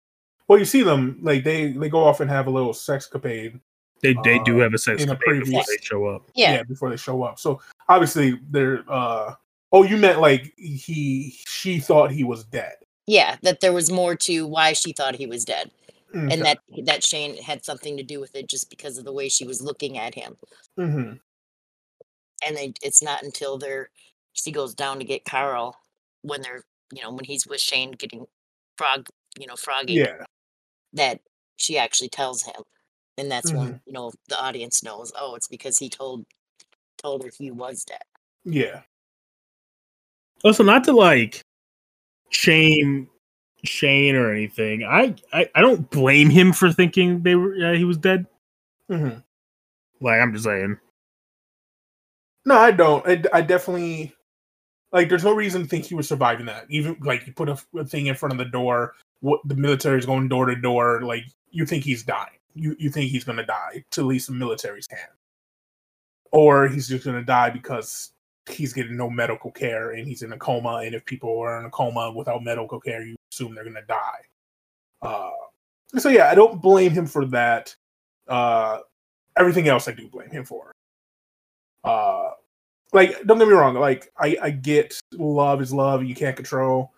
Well, 0.49 0.59
you 0.59 0.65
see 0.65 0.83
them 0.83 1.19
like 1.21 1.45
they 1.45 1.71
they 1.71 1.87
go 1.87 2.03
off 2.03 2.19
and 2.19 2.29
have 2.29 2.47
a 2.47 2.51
little 2.51 2.73
sexcapade. 2.73 3.61
They 4.01 4.13
they 4.25 4.39
do 4.39 4.59
Uh, 4.59 4.63
have 4.63 4.73
a 4.73 4.77
sex 4.77 5.01
in 5.01 5.07
before 5.07 5.63
they 5.69 5.77
show 5.81 6.05
up. 6.07 6.29
Yeah. 6.35 6.63
before 6.63 6.89
they 6.89 6.97
show 6.97 7.23
up. 7.23 7.39
So 7.39 7.61
obviously 7.87 8.41
they're. 8.49 8.83
uh 8.89 9.35
Oh, 9.75 9.83
you 9.83 9.97
meant 9.97 10.21
like 10.21 10.53
he 10.57 11.37
she 11.47 11.79
thought 11.79 12.11
he 12.11 12.23
was 12.23 12.45
dead. 12.45 12.75
Yeah, 13.07 13.37
that 13.43 13.59
there 13.59 13.73
was 13.73 13.91
more 13.91 14.15
to 14.17 14.47
why 14.47 14.73
she 14.73 14.93
thought 14.93 15.15
he 15.15 15.27
was 15.27 15.45
dead. 15.45 15.71
Okay. 16.15 16.33
And 16.33 16.45
that 16.45 16.59
that 16.85 17.03
Shane 17.03 17.35
had 17.43 17.65
something 17.65 17.97
to 17.97 18.03
do 18.03 18.21
with 18.21 18.35
it 18.35 18.47
just 18.47 18.69
because 18.69 18.97
of 18.97 19.03
the 19.05 19.11
way 19.11 19.27
she 19.29 19.45
was 19.45 19.61
looking 19.61 19.97
at 19.97 20.15
him. 20.15 20.37
Mhm. 20.79 21.19
and 22.45 22.55
they 22.57 22.73
it's 22.81 23.01
not 23.03 23.23
until 23.23 23.57
they're 23.57 23.89
she 24.33 24.51
goes 24.51 24.73
down 24.75 24.99
to 24.99 25.05
get 25.05 25.25
Carl 25.25 25.75
when 26.21 26.41
they're 26.41 26.63
you 26.93 27.01
know 27.01 27.11
when 27.11 27.25
he's 27.25 27.47
with 27.47 27.59
Shane 27.61 27.91
getting 27.91 28.25
frog 28.77 29.07
you 29.39 29.47
know 29.47 29.55
froggy 29.55 29.93
yeah. 29.95 30.23
that 30.93 31.19
she 31.57 31.77
actually 31.77 32.09
tells 32.09 32.43
him 32.43 32.61
and 33.17 33.31
that's 33.31 33.51
when 33.51 33.67
Mm-hmm. 33.67 33.77
you 33.87 33.93
know 33.93 34.11
the 34.29 34.39
audience 34.41 34.83
knows 34.83 35.11
oh 35.19 35.35
it's 35.35 35.47
because 35.47 35.77
he 35.79 35.89
told 35.89 36.25
told 36.97 37.23
her 37.23 37.31
he 37.37 37.51
was 37.51 37.83
dead 37.85 38.03
Yeah. 38.45 38.81
Also, 40.45 40.63
not 40.63 40.83
to 40.85 40.93
like 40.93 41.41
shame 42.29 43.09
Shane 43.65 44.15
or 44.15 44.31
anything. 44.31 44.83
I 44.83 45.15
I, 45.33 45.49
I 45.55 45.61
don't 45.61 45.89
blame 45.89 46.29
him 46.29 46.53
for 46.53 46.71
thinking 46.71 47.21
they 47.21 47.35
were 47.35 47.55
uh, 47.63 47.73
he 47.73 47.83
was 47.83 47.97
dead. 47.97 48.25
hmm 48.89 49.09
Like 49.99 50.21
I'm 50.21 50.33
just 50.33 50.45
saying. 50.45 50.77
No, 52.45 52.55
I 52.55 52.71
don't. 52.71 53.05
I, 53.07 53.23
I 53.33 53.41
definitely 53.41 54.13
like. 54.91 55.09
There's 55.09 55.23
no 55.23 55.33
reason 55.33 55.63
to 55.63 55.67
think 55.67 55.85
he 55.85 55.95
was 55.95 56.07
surviving 56.07 56.45
that. 56.45 56.65
Even 56.69 56.97
like 57.01 57.25
you 57.25 57.33
put 57.33 57.49
a, 57.49 57.57
a 57.75 57.85
thing 57.85 58.05
in 58.05 58.15
front 58.15 58.33
of 58.33 58.37
the 58.37 58.45
door. 58.45 58.93
What 59.21 59.41
the 59.45 59.55
military 59.55 59.97
is 59.97 60.05
going 60.05 60.27
door 60.27 60.45
to 60.45 60.55
door. 60.55 61.01
Like 61.01 61.25
you 61.49 61.65
think 61.65 61.83
he's 61.83 62.03
dying. 62.03 62.37
You 62.53 62.75
you 62.77 62.89
think 62.89 63.09
he's 63.09 63.23
going 63.23 63.37
to 63.37 63.45
die 63.45 63.83
to 63.91 64.01
at 64.01 64.07
least 64.07 64.27
the 64.27 64.33
military's 64.33 64.87
hand, 64.89 65.11
or 66.31 66.67
he's 66.67 66.87
just 66.87 67.03
going 67.03 67.17
to 67.17 67.25
die 67.25 67.49
because 67.49 68.11
he's 68.49 68.73
getting 68.73 68.97
no 68.97 69.09
medical 69.09 69.51
care 69.51 69.91
and 69.91 70.07
he's 70.07 70.21
in 70.21 70.31
a 70.31 70.37
coma. 70.37 70.81
And 70.85 70.93
if 70.93 71.05
people 71.05 71.37
are 71.39 71.59
in 71.59 71.65
a 71.65 71.69
coma 71.69 72.11
without 72.11 72.43
medical 72.43 72.79
care, 72.79 73.03
you 73.03 73.15
assume 73.31 73.55
they're 73.55 73.63
going 73.63 73.75
to 73.75 73.81
die. 73.87 74.21
Uh, 75.01 75.31
so 75.97 76.09
yeah, 76.09 76.29
I 76.29 76.35
don't 76.35 76.61
blame 76.61 76.91
him 76.91 77.05
for 77.05 77.25
that. 77.27 77.75
Uh, 78.27 78.79
everything 79.37 79.67
else 79.67 79.87
I 79.87 79.91
do 79.91 80.07
blame 80.07 80.29
him 80.29 80.45
for. 80.45 80.71
Uh, 81.83 82.31
like 82.95 83.21
don't 83.25 83.37
get 83.37 83.47
me 83.47 83.53
wrong 83.53 83.75
like 83.75 84.11
i 84.17 84.37
i 84.41 84.49
get 84.49 84.97
love 85.13 85.61
is 85.61 85.73
love 85.73 86.03
you 86.03 86.15
can't 86.15 86.35
control 86.35 86.93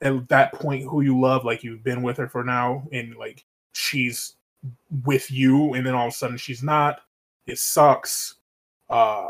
at 0.00 0.28
that 0.28 0.52
point 0.54 0.82
who 0.84 1.02
you 1.02 1.20
love 1.20 1.44
like 1.44 1.62
you've 1.62 1.84
been 1.84 2.02
with 2.02 2.16
her 2.16 2.28
for 2.28 2.42
now 2.42 2.82
and 2.92 3.14
like 3.16 3.44
she's 3.74 4.36
with 5.04 5.30
you 5.30 5.74
and 5.74 5.86
then 5.86 5.94
all 5.94 6.06
of 6.06 6.12
a 6.12 6.16
sudden 6.16 6.36
she's 6.36 6.62
not 6.62 7.00
it 7.46 7.58
sucks 7.58 8.36
uh 8.88 9.28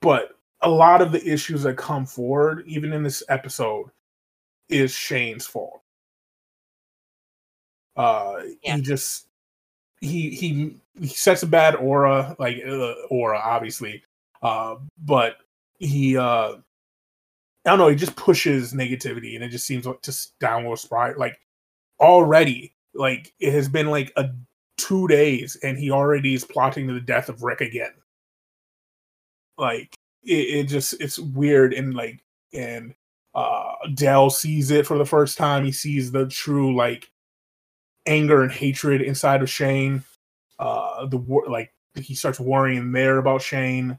but 0.00 0.37
a 0.62 0.68
lot 0.68 1.00
of 1.02 1.12
the 1.12 1.24
issues 1.26 1.62
that 1.62 1.76
come 1.76 2.04
forward 2.06 2.64
even 2.66 2.92
in 2.92 3.02
this 3.02 3.22
episode 3.28 3.90
is 4.68 4.92
shane's 4.92 5.46
fault 5.46 5.82
uh 7.96 8.36
Yeah. 8.62 8.76
he 8.76 8.82
just 8.82 9.28
he 10.00 10.30
he 10.30 10.76
he 11.00 11.06
sets 11.08 11.42
a 11.42 11.46
bad 11.46 11.74
aura 11.76 12.36
like 12.38 12.62
uh, 12.66 12.94
aura 13.10 13.38
obviously 13.38 14.02
uh 14.42 14.76
but 14.98 15.36
he 15.78 16.16
uh 16.16 16.54
I 17.66 17.70
don't 17.70 17.78
know, 17.80 17.88
he 17.88 17.96
just 17.96 18.16
pushes 18.16 18.72
negativity 18.72 19.34
and 19.34 19.44
it 19.44 19.50
just 19.50 19.66
seems 19.66 19.86
like 19.86 20.00
just 20.02 20.38
downward 20.38 20.78
spiral. 20.78 21.18
Like 21.18 21.38
already, 22.00 22.74
like 22.94 23.34
it 23.40 23.52
has 23.52 23.68
been 23.68 23.88
like 23.90 24.10
a 24.16 24.30
two 24.78 25.06
days 25.08 25.56
and 25.62 25.78
he 25.78 25.90
already 25.90 26.34
is 26.34 26.44
plotting 26.44 26.86
the 26.86 27.00
death 27.00 27.28
of 27.28 27.42
Rick 27.42 27.60
again. 27.60 27.92
Like 29.58 29.94
it, 30.24 30.32
it 30.32 30.64
just 30.64 30.94
it's 31.00 31.18
weird 31.18 31.72
and 31.72 31.94
like 31.94 32.22
and 32.52 32.94
uh 33.34 33.72
Dale 33.94 34.30
sees 34.30 34.70
it 34.70 34.86
for 34.86 34.98
the 34.98 35.06
first 35.06 35.38
time. 35.38 35.64
He 35.64 35.72
sees 35.72 36.10
the 36.10 36.26
true 36.26 36.74
like 36.74 37.10
anger 38.06 38.42
and 38.42 38.52
hatred 38.52 39.02
inside 39.02 39.42
of 39.42 39.50
Shane. 39.50 40.02
Uh 40.58 41.06
the 41.06 41.18
war 41.18 41.44
like 41.48 41.72
he 41.94 42.14
starts 42.14 42.40
worrying 42.40 42.92
there 42.92 43.18
about 43.18 43.42
Shane. 43.42 43.98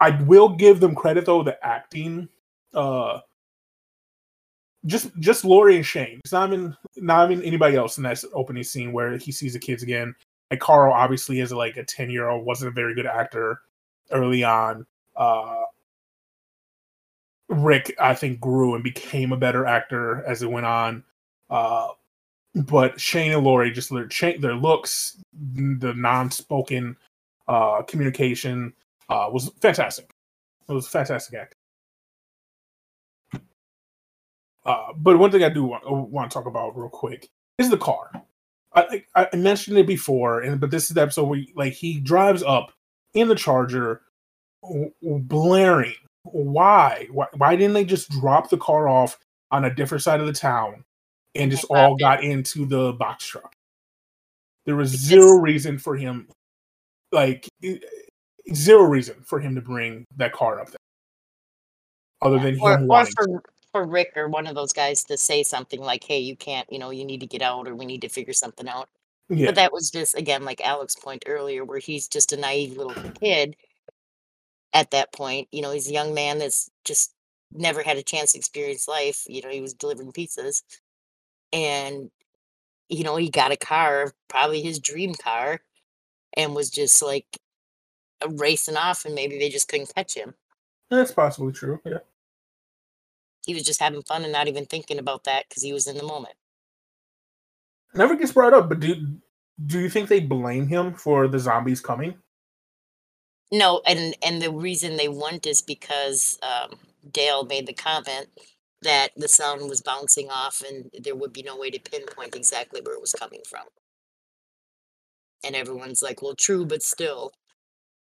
I 0.00 0.10
will 0.22 0.50
give 0.50 0.80
them 0.80 0.94
credit 0.94 1.26
though, 1.26 1.42
the 1.42 1.64
acting. 1.64 2.28
Uh 2.74 3.20
just 4.86 5.16
just 5.20 5.44
Lori 5.44 5.76
and 5.76 5.86
Shane. 5.86 6.20
It's 6.24 6.32
not 6.32 6.52
even 6.52 6.76
not 6.96 7.30
even 7.30 7.44
anybody 7.44 7.76
else 7.76 7.98
in 7.98 8.04
that 8.04 8.22
opening 8.32 8.64
scene 8.64 8.92
where 8.92 9.16
he 9.16 9.30
sees 9.30 9.52
the 9.52 9.58
kids 9.58 9.82
again. 9.82 10.14
Like 10.50 10.60
Carl 10.60 10.92
obviously 10.92 11.40
is 11.40 11.52
like 11.52 11.76
a 11.76 11.84
10 11.84 12.10
year 12.10 12.28
old, 12.28 12.44
wasn't 12.44 12.70
a 12.70 12.74
very 12.74 12.94
good 12.94 13.06
actor 13.06 13.60
early 14.12 14.44
on. 14.44 14.86
Uh 15.16 15.62
Rick, 17.48 17.94
I 18.00 18.14
think, 18.14 18.40
grew 18.40 18.74
and 18.74 18.82
became 18.82 19.32
a 19.32 19.36
better 19.36 19.66
actor 19.66 20.24
as 20.24 20.42
it 20.42 20.50
went 20.50 20.66
on. 20.66 21.04
Uh 21.50 21.88
but 22.54 23.00
Shane 23.00 23.32
and 23.32 23.44
Lori 23.44 23.70
just 23.70 23.90
their 23.90 24.06
cha- 24.06 24.38
their 24.38 24.54
looks, 24.54 25.16
the 25.32 25.94
non-spoken 25.94 26.96
uh 27.48 27.82
communication 27.82 28.72
uh, 29.08 29.28
was 29.30 29.50
fantastic. 29.60 30.10
It 30.68 30.72
was 30.72 30.88
fantastic 30.88 31.38
acting. 31.38 31.58
Uh, 34.64 34.92
but 34.96 35.18
one 35.18 35.30
thing 35.30 35.42
I 35.42 35.48
do 35.48 35.64
want, 35.64 36.10
want 36.10 36.30
to 36.30 36.34
talk 36.34 36.46
about 36.46 36.76
real 36.76 36.88
quick 36.88 37.28
is 37.58 37.68
the 37.68 37.76
car. 37.76 38.10
I, 38.74 39.04
I, 39.14 39.28
I 39.32 39.36
mentioned 39.36 39.76
it 39.76 39.86
before, 39.86 40.40
and 40.40 40.60
but 40.60 40.70
this 40.70 40.84
is 40.84 40.90
the 40.90 41.02
episode 41.02 41.24
where 41.24 41.42
like 41.54 41.74
he 41.74 42.00
drives 42.00 42.42
up 42.42 42.72
in 43.14 43.28
the 43.28 43.34
Charger, 43.34 44.02
blaring. 45.02 45.94
Why? 46.24 47.08
why? 47.10 47.26
Why 47.36 47.56
didn't 47.56 47.74
they 47.74 47.84
just 47.84 48.10
drop 48.10 48.50
the 48.50 48.58
car 48.58 48.88
off 48.88 49.18
on 49.50 49.64
a 49.64 49.74
different 49.74 50.02
side 50.02 50.20
of 50.20 50.26
the 50.26 50.32
town 50.32 50.84
and 51.34 51.50
just 51.50 51.64
all 51.70 51.96
got 51.96 52.22
into 52.22 52.64
the 52.66 52.92
box 52.92 53.26
truck? 53.26 53.52
There 54.64 54.76
was 54.76 54.90
zero 54.90 55.40
reason 55.40 55.78
for 55.78 55.96
him, 55.96 56.28
like 57.10 57.48
zero 58.54 58.84
reason 58.84 59.16
for 59.24 59.40
him 59.40 59.56
to 59.56 59.60
bring 59.60 60.04
that 60.16 60.32
car 60.32 60.60
up 60.60 60.68
there, 60.68 60.76
other 62.20 62.38
than 62.38 62.60
or, 62.60 62.74
him 62.74 62.84
or 62.84 62.86
wanting. 62.86 63.12
for 63.16 63.42
for 63.72 63.86
Rick 63.86 64.12
or 64.16 64.28
one 64.28 64.46
of 64.46 64.54
those 64.54 64.72
guys 64.72 65.02
to 65.04 65.16
say 65.16 65.42
something 65.42 65.80
like 65.80 66.04
hey 66.04 66.18
you 66.18 66.36
can't 66.36 66.70
you 66.70 66.78
know 66.78 66.90
you 66.90 67.04
need 67.04 67.20
to 67.20 67.26
get 67.26 67.42
out 67.42 67.66
or 67.66 67.74
we 67.74 67.86
need 67.86 68.02
to 68.02 68.08
figure 68.08 68.34
something 68.34 68.68
out 68.68 68.88
Yeah. 69.32 69.46
But 69.46 69.54
that 69.54 69.72
was 69.72 69.90
just 69.90 70.16
again 70.16 70.44
like 70.44 70.60
Alex's 70.60 71.00
point 71.00 71.24
earlier, 71.26 71.64
where 71.64 71.78
he's 71.78 72.06
just 72.06 72.32
a 72.32 72.36
naive 72.36 72.76
little 72.76 72.94
kid 73.12 73.56
at 74.74 74.90
that 74.90 75.12
point. 75.12 75.48
You 75.52 75.62
know, 75.62 75.72
he's 75.72 75.88
a 75.88 75.92
young 75.92 76.12
man 76.12 76.38
that's 76.38 76.70
just 76.84 77.14
never 77.50 77.82
had 77.82 77.96
a 77.96 78.02
chance 78.02 78.32
to 78.32 78.38
experience 78.38 78.86
life. 78.86 79.24
You 79.26 79.42
know, 79.42 79.48
he 79.48 79.60
was 79.60 79.74
delivering 79.74 80.12
pizzas. 80.12 80.62
And, 81.52 82.10
you 82.88 83.04
know, 83.04 83.16
he 83.16 83.30
got 83.30 83.52
a 83.52 83.56
car, 83.56 84.12
probably 84.28 84.62
his 84.62 84.78
dream 84.78 85.14
car, 85.14 85.60
and 86.34 86.54
was 86.54 86.70
just 86.70 87.02
like 87.02 87.26
racing 88.28 88.76
off 88.76 89.04
and 89.04 89.14
maybe 89.14 89.38
they 89.38 89.48
just 89.48 89.68
couldn't 89.68 89.94
catch 89.94 90.14
him. 90.14 90.34
That's 90.90 91.12
possibly 91.12 91.52
true. 91.52 91.80
Yeah. 91.84 91.98
He 93.46 93.54
was 93.54 93.64
just 93.64 93.80
having 93.80 94.02
fun 94.02 94.24
and 94.24 94.32
not 94.32 94.48
even 94.48 94.66
thinking 94.66 94.98
about 94.98 95.24
that 95.24 95.48
because 95.48 95.62
he 95.62 95.72
was 95.72 95.86
in 95.86 95.96
the 95.96 96.04
moment. 96.04 96.34
Never 97.94 98.16
gets 98.16 98.32
brought 98.32 98.54
up, 98.54 98.68
but 98.68 98.80
do 98.80 99.18
do 99.66 99.80
you 99.80 99.88
think 99.90 100.08
they 100.08 100.20
blame 100.20 100.66
him 100.68 100.94
for 100.94 101.28
the 101.28 101.38
zombies 101.38 101.80
coming? 101.80 102.16
No, 103.52 103.82
and 103.86 104.16
and 104.22 104.40
the 104.42 104.50
reason 104.50 104.96
they 104.96 105.08
wouldn't 105.08 105.46
is 105.46 105.62
because 105.62 106.38
um, 106.42 106.78
Dale 107.10 107.44
made 107.44 107.66
the 107.66 107.72
comment 107.74 108.28
that 108.82 109.10
the 109.16 109.28
sound 109.28 109.68
was 109.68 109.80
bouncing 109.80 110.28
off 110.30 110.62
and 110.68 110.90
there 111.02 111.14
would 111.14 111.32
be 111.32 111.42
no 111.42 111.56
way 111.56 111.70
to 111.70 111.78
pinpoint 111.78 112.34
exactly 112.34 112.80
where 112.80 112.94
it 112.94 113.00
was 113.00 113.12
coming 113.12 113.42
from. 113.48 113.66
And 115.44 115.54
everyone's 115.54 116.02
like, 116.02 116.20
"Well, 116.20 116.34
true, 116.34 116.66
but 116.66 116.82
still." 116.82 117.32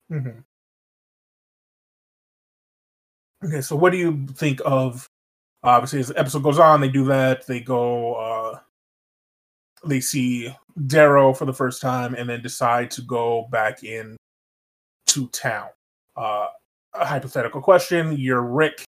hmm 0.09 0.47
Okay, 3.45 3.61
so 3.61 3.77
what 3.77 3.91
do 3.93 3.99
you 3.99 4.27
think 4.29 4.61
of? 4.65 5.09
Obviously, 5.63 6.01
as 6.01 6.09
the 6.09 6.19
episode 6.21 6.43
goes 6.45 6.59
on, 6.59 6.81
they 6.81 6.89
do 6.89 7.05
that. 7.07 7.47
They 7.47 7.61
go, 7.61 8.15
uh 8.15 8.61
they 9.85 10.01
see 10.01 10.55
Darrow 10.87 11.33
for 11.33 11.45
the 11.45 11.53
first 11.53 11.81
time, 11.81 12.15
and 12.15 12.29
then 12.29 12.43
decide 12.43 12.91
to 12.93 13.03
go 13.03 13.49
back 13.51 13.85
in 13.85 14.17
to 15.09 15.29
town. 15.29 15.69
Uh, 16.17 16.47
a 16.95 17.05
hypothetical 17.05 17.61
question: 17.61 18.17
You're 18.17 18.43
Rick 18.43 18.85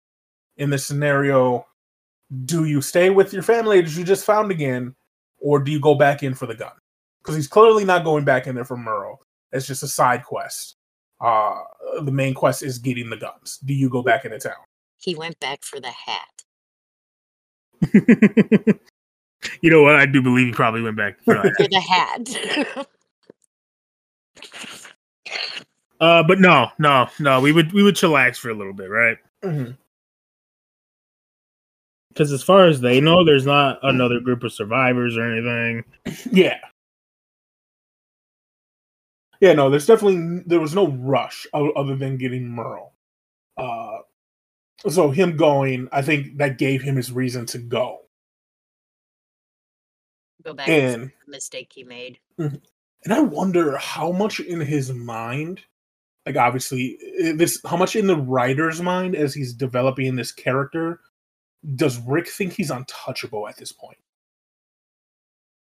in 0.56 0.70
this 0.70 0.86
scenario. 0.86 1.66
Do 2.44 2.64
you 2.64 2.82
stay 2.82 3.10
with 3.10 3.32
your 3.32 3.42
family 3.42 3.80
that 3.80 3.96
you 3.96 4.04
just 4.04 4.24
found 4.24 4.50
again, 4.50 4.94
or 5.38 5.58
do 5.58 5.70
you 5.70 5.80
go 5.80 5.94
back 5.94 6.22
in 6.22 6.34
for 6.34 6.46
the 6.46 6.54
gun? 6.54 6.72
Because 7.22 7.36
he's 7.36 7.48
clearly 7.48 7.84
not 7.84 8.04
going 8.04 8.24
back 8.24 8.46
in 8.46 8.54
there 8.54 8.64
for 8.64 8.76
Merle. 8.76 9.20
It's 9.52 9.66
just 9.66 9.82
a 9.82 9.88
side 9.88 10.24
quest. 10.24 10.76
Uh, 11.20 11.62
the 12.02 12.12
main 12.12 12.34
quest 12.34 12.62
is 12.62 12.78
getting 12.78 13.10
the 13.10 13.16
guns. 13.16 13.58
Do 13.64 13.74
you 13.74 13.88
go 13.88 14.02
back 14.02 14.24
into 14.24 14.38
town? 14.38 14.54
He 14.98 15.14
went 15.14 15.40
back 15.40 15.62
for 15.64 15.80
the 15.80 15.90
hat. 15.90 16.42
you 19.60 19.70
know 19.70 19.82
what? 19.82 19.96
I 19.96 20.06
do 20.06 20.22
believe 20.22 20.46
he 20.46 20.52
probably 20.52 20.82
went 20.82 20.96
back. 20.96 21.20
For 21.24 21.34
that. 21.34 21.54
For 21.56 21.68
the 21.68 21.80
hat. 21.80 22.86
uh, 26.00 26.22
but 26.24 26.40
no, 26.40 26.68
no, 26.78 27.08
no. 27.18 27.40
We 27.40 27.52
would 27.52 27.72
we 27.72 27.82
would 27.82 27.94
chillax 27.94 28.36
for 28.36 28.50
a 28.50 28.54
little 28.54 28.72
bit, 28.72 28.90
right? 28.90 29.18
Mhm. 29.42 29.76
Because 32.08 32.32
as 32.32 32.42
far 32.42 32.66
as 32.66 32.80
they 32.80 33.00
know, 33.00 33.24
there's 33.24 33.46
not 33.46 33.78
another 33.82 34.18
group 34.18 34.42
of 34.42 34.52
survivors 34.52 35.16
or 35.16 35.22
anything. 35.30 35.84
Yeah. 36.32 36.58
Yeah, 39.40 39.52
no, 39.52 39.70
there's 39.70 39.86
definitely 39.86 40.42
there 40.46 40.58
was 40.58 40.74
no 40.74 40.88
rush 40.88 41.46
other 41.54 41.94
than 41.94 42.16
getting 42.16 42.48
Merle. 42.48 42.92
Uh 43.56 43.98
so 44.88 45.10
him 45.10 45.36
going, 45.36 45.88
I 45.92 46.02
think 46.02 46.38
that 46.38 46.58
gave 46.58 46.82
him 46.82 46.96
his 46.96 47.12
reason 47.12 47.46
to 47.46 47.58
go. 47.58 48.07
Go 50.44 50.54
back 50.54 50.68
and 50.68 51.02
And 51.02 51.12
the 51.26 51.30
mistake 51.30 51.72
he 51.74 51.84
made. 51.84 52.18
Mm-hmm. 52.38 52.56
and 53.04 53.12
I 53.12 53.20
wonder 53.20 53.76
how 53.76 54.12
much 54.12 54.40
in 54.40 54.60
his 54.60 54.92
mind, 54.92 55.60
like 56.26 56.36
obviously 56.36 56.98
this 57.34 57.60
how 57.66 57.76
much 57.76 57.96
in 57.96 58.06
the 58.06 58.16
writer's 58.16 58.80
mind 58.80 59.16
as 59.16 59.34
he's 59.34 59.52
developing 59.52 60.14
this 60.14 60.32
character 60.32 61.00
does 61.74 61.98
Rick 62.06 62.28
think 62.28 62.52
he's 62.52 62.70
untouchable 62.70 63.48
at 63.48 63.56
this 63.56 63.72
point? 63.72 63.98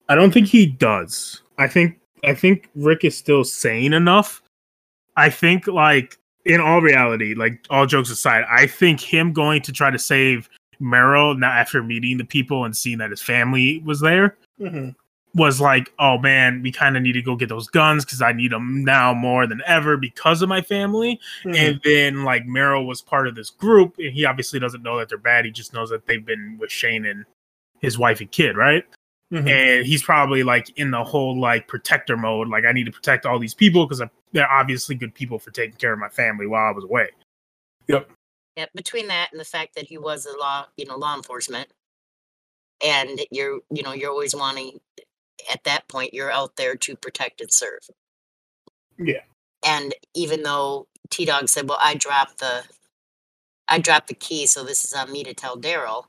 I 0.08 0.14
don't 0.14 0.32
think 0.32 0.48
he 0.48 0.66
does. 0.66 1.42
I 1.58 1.68
think 1.68 2.00
I 2.24 2.34
think 2.34 2.68
Rick 2.74 3.04
is 3.04 3.16
still 3.16 3.44
sane 3.44 3.92
enough. 3.92 4.42
I 5.16 5.30
think 5.30 5.66
like 5.66 6.18
in 6.44 6.60
all 6.60 6.80
reality, 6.80 7.34
like 7.34 7.64
all 7.70 7.86
jokes 7.86 8.10
aside, 8.10 8.44
I 8.50 8.66
think 8.66 9.00
him 9.00 9.32
going 9.32 9.62
to 9.62 9.72
try 9.72 9.90
to 9.90 9.98
save 9.98 10.48
Merle 10.80 11.34
now 11.34 11.50
after 11.50 11.82
meeting 11.82 12.18
the 12.18 12.24
people 12.24 12.64
and 12.64 12.76
seeing 12.76 12.98
that 12.98 13.10
his 13.10 13.22
family 13.22 13.82
was 13.84 14.00
there 14.00 14.36
Mhm. 14.60 14.94
was 15.34 15.60
like, 15.60 15.92
oh 16.00 16.18
man, 16.18 16.60
we 16.60 16.72
kind 16.72 16.96
of 16.96 17.02
need 17.04 17.12
to 17.12 17.22
go 17.22 17.36
get 17.36 17.48
those 17.48 17.68
guns 17.68 18.04
because 18.04 18.20
I 18.20 18.32
need 18.32 18.50
them 18.50 18.84
now 18.84 19.14
more 19.14 19.46
than 19.46 19.62
ever 19.64 19.96
because 19.96 20.42
of 20.42 20.48
my 20.48 20.60
family. 20.60 21.20
Mhm. 21.44 21.56
And 21.56 21.80
then 21.84 22.24
like 22.24 22.46
Merle 22.46 22.84
was 22.84 23.00
part 23.00 23.28
of 23.28 23.36
this 23.36 23.48
group, 23.50 23.94
and 23.98 24.12
he 24.12 24.24
obviously 24.24 24.58
doesn't 24.58 24.82
know 24.82 24.98
that 24.98 25.08
they're 25.08 25.18
bad. 25.18 25.44
He 25.44 25.52
just 25.52 25.72
knows 25.72 25.90
that 25.90 26.06
they've 26.06 26.24
been 26.24 26.58
with 26.58 26.72
Shane 26.72 27.06
and 27.06 27.24
his 27.80 27.96
wife 27.96 28.20
and 28.20 28.30
kid, 28.32 28.56
right? 28.56 28.84
Mhm. 29.32 29.48
And 29.48 29.86
he's 29.86 30.02
probably 30.02 30.42
like 30.42 30.70
in 30.76 30.90
the 30.90 31.04
whole 31.04 31.38
like 31.40 31.68
protector 31.68 32.16
mode, 32.16 32.48
like 32.48 32.64
I 32.64 32.72
need 32.72 32.86
to 32.86 32.92
protect 32.92 33.24
all 33.24 33.38
these 33.38 33.54
people 33.54 33.86
because 33.86 34.02
they're 34.32 34.50
obviously 34.50 34.96
good 34.96 35.14
people 35.14 35.38
for 35.38 35.52
taking 35.52 35.76
care 35.76 35.92
of 35.92 36.00
my 36.00 36.08
family 36.08 36.48
while 36.48 36.66
I 36.66 36.72
was 36.72 36.82
away. 36.82 37.10
Yep. 37.86 38.10
Yeah, 38.56 38.66
between 38.74 39.06
that 39.06 39.30
and 39.30 39.40
the 39.40 39.44
fact 39.44 39.76
that 39.76 39.86
he 39.86 39.96
was 39.96 40.26
a 40.26 40.36
law, 40.36 40.66
you 40.76 40.84
know, 40.86 40.96
law 40.96 41.14
enforcement, 41.14 41.68
and 42.84 43.20
you're, 43.30 43.60
you 43.70 43.82
know, 43.82 43.92
you're 43.92 44.10
always 44.10 44.34
wanting. 44.34 44.80
At 45.50 45.64
that 45.64 45.88
point, 45.88 46.12
you're 46.12 46.30
out 46.30 46.56
there 46.56 46.76
to 46.76 46.96
protect 46.96 47.40
and 47.40 47.52
serve. 47.52 47.80
Yeah. 48.98 49.22
And 49.66 49.94
even 50.14 50.42
though 50.42 50.86
T 51.10 51.24
Dog 51.24 51.48
said, 51.48 51.68
"Well, 51.68 51.78
I 51.80 51.94
dropped 51.94 52.38
the, 52.38 52.62
I 53.68 53.78
dropped 53.78 54.08
the 54.08 54.14
key, 54.14 54.46
so 54.46 54.64
this 54.64 54.84
is 54.84 54.92
on 54.92 55.10
me 55.10 55.24
to 55.24 55.34
tell 55.34 55.56
Daryl." 55.56 56.04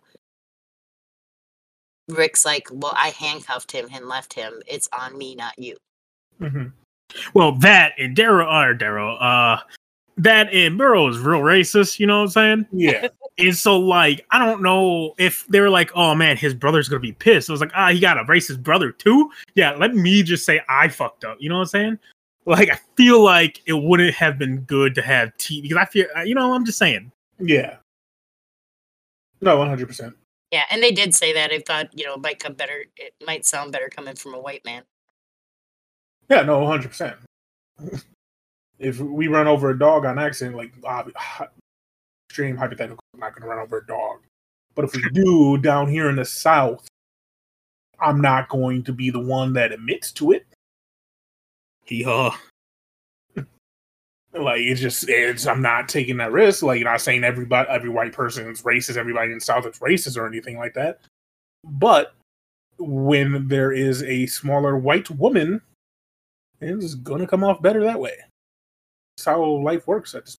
Rick's 2.10 2.46
like, 2.46 2.68
"Well, 2.72 2.94
I 2.96 3.10
handcuffed 3.10 3.72
him 3.72 3.88
and 3.94 4.08
left 4.08 4.34
him. 4.34 4.62
It's 4.68 4.90
on 4.98 5.18
me, 5.18 5.36
not 5.36 5.58
you." 5.58 5.78
mm-hmm. 6.40 6.68
Well, 7.34 7.54
that 7.60 7.94
and 7.98 8.16
Daryl, 8.16 8.48
are 8.48 8.74
Daryl, 8.74 9.18
uh, 9.22 9.62
that 10.18 10.54
and 10.54 10.78
Burrow 10.78 11.08
is 11.08 11.20
real 11.20 11.42
racist. 11.42 12.00
You 12.00 12.08
know 12.08 12.20
what 12.20 12.24
I'm 12.24 12.30
saying? 12.30 12.68
Yeah. 12.72 13.08
And 13.42 13.56
so, 13.56 13.80
like, 13.80 14.26
I 14.32 14.40
don't 14.40 14.62
know 14.62 15.14
if 15.18 15.46
they 15.48 15.60
were 15.60 15.70
like, 15.70 15.92
"Oh 15.96 16.16
man, 16.16 16.38
his 16.38 16.54
brother's 16.54 16.88
gonna 16.90 17.00
be 17.00 17.14
pissed." 17.14 17.50
I 17.50 17.54
was 17.54 17.62
like, 17.62 17.72
"Ah, 17.76 17.90
he 17.90 18.00
got 18.00 18.18
a 18.18 18.24
racist 18.26 18.64
brother 18.64 18.92
too." 18.92 19.32
Yeah, 19.56 19.72
let 19.72 19.96
me 19.96 20.24
just 20.24 20.46
say 20.46 20.62
I 20.70 20.88
fucked 20.88 21.26
up. 21.26 21.38
You 21.40 21.50
know 21.50 21.56
what 21.56 21.62
I'm 21.62 21.68
saying? 21.68 22.00
Like, 22.46 22.70
I 22.70 22.80
feel 22.96 23.24
like 23.24 23.62
it 23.68 23.74
wouldn't 23.74 24.16
have 24.16 24.40
been 24.40 24.62
good 24.62 24.96
to 24.96 25.02
have 25.04 25.36
T 25.38 25.62
because 25.62 25.78
I 25.78 25.86
feel, 25.86 26.08
uh, 26.18 26.22
you 26.22 26.34
know, 26.34 26.54
I'm 26.54 26.66
just 26.66 26.80
saying. 26.80 27.12
Yeah. 27.40 27.78
No, 29.42 29.58
one 29.58 29.68
hundred 29.68 29.88
percent. 29.88 30.16
Yeah, 30.52 30.64
and 30.72 30.82
they 30.82 30.92
did 30.92 31.14
say 31.16 31.34
that. 31.34 31.52
I 31.52 31.60
thought, 31.60 31.98
you 31.98 32.06
know, 32.06 32.16
it 32.16 32.22
might 32.22 32.40
come 32.40 32.54
better. 32.54 32.86
It 32.98 33.14
might 33.26 33.46
sound 33.46 33.72
better 33.72 33.90
coming 33.90 34.16
from 34.16 34.34
a 34.34 34.40
white 34.40 34.66
man. 34.66 34.84
Yeah, 36.30 36.42
no, 36.42 36.60
one 36.60 36.68
hundred 36.68 36.90
percent. 36.90 37.18
If 38.80 39.00
we 39.00 39.28
run 39.28 39.46
over 39.46 39.70
a 39.70 39.78
dog 39.78 40.06
on 40.06 40.18
accident, 40.18 40.58
like 40.58 40.74
ob- 40.84 41.14
hy- 41.16 41.50
extreme 42.32 42.56
hypothetical, 42.56 43.04
I'm 43.14 43.20
not 43.20 43.36
going 43.36 43.42
to 43.42 43.50
run 43.50 43.60
over 43.60 43.80
a 43.80 43.86
dog. 43.86 44.20
But 44.74 44.86
if 44.86 44.96
we 44.96 45.04
do 45.12 45.58
down 45.58 45.90
here 45.90 46.10
in 46.10 46.16
the 46.16 46.24
south, 46.24 46.88
I'm 48.00 48.22
not 48.22 48.48
going 48.48 48.86
to 48.86 48.94
be 48.94 49.10
the 49.10 49.20
one 49.20 49.52
that 49.54 49.74
admits 49.74 50.14
to 50.14 50.32
it. 50.32 50.46
Yeah. 51.88 52.32
Like 54.34 54.62
it's 54.62 54.80
just, 54.80 55.10
it's 55.10 55.46
I'm 55.46 55.62
not 55.62 55.90
taking 55.90 56.16
that 56.16 56.32
risk. 56.32 56.64
Like 56.64 56.80
you're 56.80 56.90
not 56.90 57.02
saying 57.02 57.26
everybody, 57.26 57.68
every 57.68 57.90
white 57.90 58.14
person 58.14 58.50
is 58.50 58.62
racist, 58.62 58.96
everybody 58.96 59.34
in 59.34 59.40
the 59.40 59.44
south 59.44 59.66
is 59.66 59.80
racist 59.80 60.16
or 60.16 60.26
anything 60.26 60.58
like 60.58 60.74
that. 60.76 61.02
But 61.66 62.14
when 62.78 63.50
there 63.50 63.74
is 63.74 64.04
a 64.04 64.28
smaller 64.28 64.78
white 64.78 65.10
woman, 65.10 65.60
it's 66.62 66.96
gonna 66.96 67.28
come 67.28 67.44
off 67.44 67.62
better 67.62 67.84
that 67.84 68.00
way. 68.00 68.16
That's 69.18 69.26
how 69.26 69.44
life 69.44 69.86
works. 69.86 70.16
At 70.16 70.24
this 70.24 70.38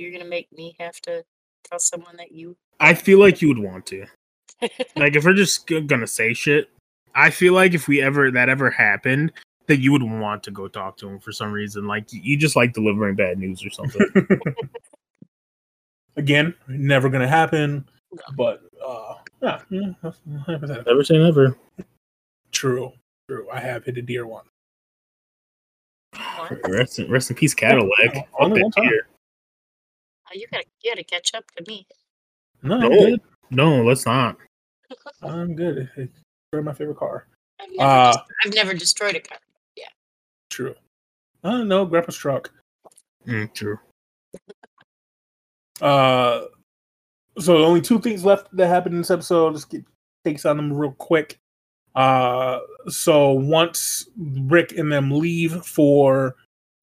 you're 0.00 0.12
gonna 0.12 0.24
make 0.24 0.50
me 0.52 0.74
have 0.78 1.00
to 1.02 1.24
tell 1.64 1.78
someone 1.78 2.16
that 2.16 2.32
you 2.32 2.56
I 2.80 2.94
feel 2.94 3.18
like 3.20 3.40
you 3.40 3.48
would 3.48 3.58
want 3.58 3.86
to. 3.86 4.06
like, 4.96 5.16
if 5.16 5.24
we're 5.24 5.34
just 5.34 5.66
gonna 5.66 6.06
say 6.06 6.34
shit, 6.34 6.68
I 7.14 7.30
feel 7.30 7.54
like 7.54 7.74
if 7.74 7.88
we 7.88 8.02
ever 8.02 8.30
that 8.30 8.48
ever 8.48 8.70
happened, 8.70 9.32
that 9.66 9.78
you 9.78 9.92
would 9.92 10.02
want 10.02 10.42
to 10.44 10.50
go 10.50 10.68
talk 10.68 10.96
to 10.98 11.08
him 11.08 11.20
for 11.20 11.32
some 11.32 11.52
reason. 11.52 11.86
Like, 11.86 12.12
you- 12.12 12.20
you 12.22 12.36
just 12.36 12.56
like 12.56 12.72
delivering 12.72 13.14
bad 13.16 13.38
news 13.38 13.64
or 13.64 13.70
something. 13.70 14.00
Again, 16.16 16.54
never 16.68 17.08
gonna 17.08 17.28
happen. 17.28 17.84
But 18.36 18.62
uh, 18.86 19.14
yeah, 19.42 19.60
yeah, 19.70 19.92
never 20.86 21.02
say 21.02 21.18
never. 21.18 21.56
True, 22.52 22.92
true. 23.28 23.48
I 23.52 23.58
have 23.60 23.84
hit 23.84 23.98
a 23.98 24.02
deer 24.02 24.26
once. 24.26 24.48
Rest 26.68 27.00
in, 27.00 27.10
rest 27.10 27.30
in 27.30 27.36
peace, 27.36 27.54
Cadillac. 27.54 28.14
Fuck 28.14 28.28
Only 28.38 28.62
one 28.62 28.70
time. 28.70 28.88
deer. 28.88 29.06
You 30.34 30.46
gotta 30.50 30.64
you 30.82 30.90
gotta 30.90 31.04
catch 31.04 31.32
up 31.34 31.44
to 31.56 31.64
me. 31.68 31.86
No, 32.62 32.74
I'm 32.74 32.80
No. 32.80 32.88
good. 32.90 33.20
No, 33.50 33.82
let's 33.84 34.04
not. 34.06 34.36
I'm 35.22 35.54
good. 35.54 35.88
It's 35.96 36.20
my 36.52 36.72
favorite 36.72 36.96
car. 36.98 37.26
I've 37.60 37.68
never, 37.70 37.90
Uh, 37.90 38.06
dest- 38.12 38.18
I've 38.44 38.54
never 38.54 38.74
destroyed 38.74 39.14
a 39.16 39.20
car. 39.20 39.38
Yeah. 39.76 39.84
True. 40.50 40.74
Oh 41.44 41.62
no, 41.62 41.84
Grandpa's 41.86 42.16
truck. 42.16 42.50
Mm, 43.26 43.52
true. 43.54 43.78
Uh, 45.80 46.44
so 47.38 47.64
only 47.64 47.80
two 47.80 48.00
things 48.00 48.24
left 48.24 48.48
that 48.56 48.68
happened 48.68 48.94
in 48.94 49.00
this 49.00 49.10
episode. 49.10 49.52
Let's 49.52 49.64
get 49.64 49.84
takes 50.24 50.44
on 50.46 50.56
them 50.56 50.72
real 50.72 50.92
quick. 50.92 51.38
Uh, 51.94 52.60
so 52.88 53.32
once 53.32 54.08
Rick 54.16 54.72
and 54.72 54.90
them 54.90 55.10
leave 55.10 55.52
for 55.64 56.36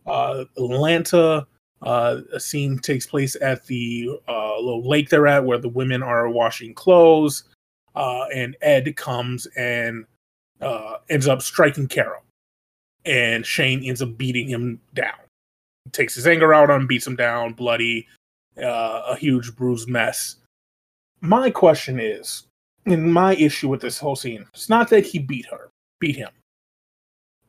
uh, 0.06 0.46
Atlanta, 0.58 1.48
uh, 1.82 2.22
a 2.34 2.39
scene 2.39 2.78
takes 2.78 3.06
place 3.06 3.36
at 3.41 3.65
the 3.65 4.10
uh, 4.28 4.60
little 4.60 4.88
lake 4.88 5.10
they're 5.10 5.28
at 5.28 5.46
where 5.46 5.58
the 5.58 5.70
women 5.70 6.04
are 6.04 6.30
washing 6.30 6.74
clothes, 6.74 7.44
uh, 7.96 8.26
and 8.34 8.56
Ed 8.62 8.96
comes 8.96 9.48
and 9.58 10.06
uh, 10.62 10.98
ends 11.10 11.28
up 11.28 11.41
striking 11.41 11.88
Carol, 11.88 12.22
and 13.06 13.46
Shane 13.46 13.84
ends 13.84 14.02
up 14.02 14.17
beating 14.17 14.48
him 14.48 14.80
down. 14.94 15.15
Takes 15.91 16.15
his 16.15 16.28
anger 16.28 16.54
out 16.54 16.70
on, 16.70 16.82
him, 16.82 16.88
beats 16.88 17.08
him 17.08 17.15
down, 17.15 17.54
bloody, 17.54 18.08
uh, 18.58 19.02
a 19.08 19.15
huge 19.15 19.56
bruised 19.56 19.89
mess. 19.89 20.36
My 21.22 21.50
question 21.50 22.00
is, 22.00 22.44
and 22.86 23.12
my 23.12 23.36
issue 23.36 23.70
with 23.70 23.82
this 23.82 23.98
whole 23.98 24.15
scene, 24.15 24.46
it's 24.54 24.70
not 24.70 24.89
that 24.89 25.06
he 25.06 25.20
beat 25.20 25.46
her, 25.48 25.70
beat 26.00 26.15
him. 26.15 26.30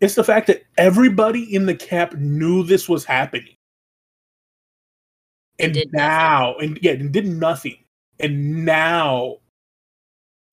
It's 0.01 0.15
the 0.15 0.25
fact 0.25 0.47
that 0.49 0.65
everybody 0.79 1.55
in 1.55 1.67
the 1.67 1.75
camp 1.75 2.15
knew 2.15 2.65
this 2.65 2.89
was 2.89 3.05
happening. 3.05 3.55
And 5.59 5.75
did 5.75 5.93
nothing. 5.93 5.99
now, 5.99 6.57
and 6.57 6.79
yeah, 6.83 6.93
and 6.93 7.13
did 7.13 7.27
nothing. 7.27 7.79
And 8.21 8.65
now 8.65 9.39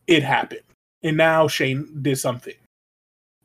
it 0.07 0.23
happened. 0.23 0.61
And 1.03 1.17
now 1.17 1.47
Shane 1.47 1.87
did 2.01 2.17
something. 2.17 2.53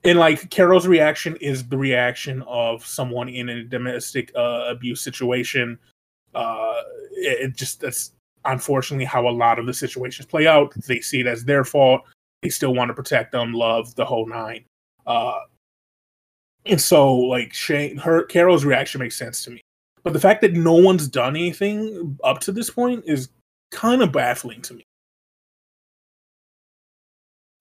And 0.03 0.19
like 0.19 0.51
Carol's 0.51 0.87
reaction 0.87 1.37
is 1.37 1.67
the 1.67 1.79
reaction 1.79 2.43
of 2.43 2.85
someone 2.85 3.29
in 3.29 3.49
a 3.49 3.65
domestic 3.65 4.33
uh, 4.37 4.67
abuse 4.69 5.01
situation 5.01 5.79
uh 6.35 6.83
it, 7.13 7.49
it 7.51 7.57
just 7.57 7.81
that's 7.81 8.13
unfortunately 8.45 9.05
how 9.05 9.27
a 9.29 9.31
lot 9.31 9.59
of 9.59 9.67
the 9.67 9.75
situations 9.75 10.27
play 10.27 10.47
out 10.47 10.73
they 10.87 11.01
see 11.01 11.21
it 11.21 11.27
as 11.27 11.45
their 11.45 11.65
fault 11.65 12.03
they 12.43 12.49
still 12.49 12.75
want 12.75 12.89
to 12.89 12.95
protect 12.95 13.33
them 13.33 13.53
love 13.53 13.95
the 13.95 14.05
whole 14.05 14.27
nine 14.27 14.65
uh 15.07 15.41
and 16.67 16.81
so 16.81 17.15
like 17.15 17.53
shane 17.53 17.97
her 17.97 18.25
carol's 18.25 18.65
reaction 18.65 19.01
makes 19.01 19.17
sense 19.17 19.45
to 19.45 19.51
me 19.51 19.61
but 20.05 20.13
the 20.13 20.21
fact 20.21 20.43
that 20.43 20.53
no 20.53 20.75
one's 20.75 21.09
done 21.09 21.35
anything 21.35 22.17
up 22.23 22.39
to 22.41 22.53
this 22.53 22.71
point 22.71 23.03
is 23.07 23.29
kind 23.73 24.03
of 24.03 24.13
baffling 24.13 24.63
to 24.63 24.75
me 24.75 24.87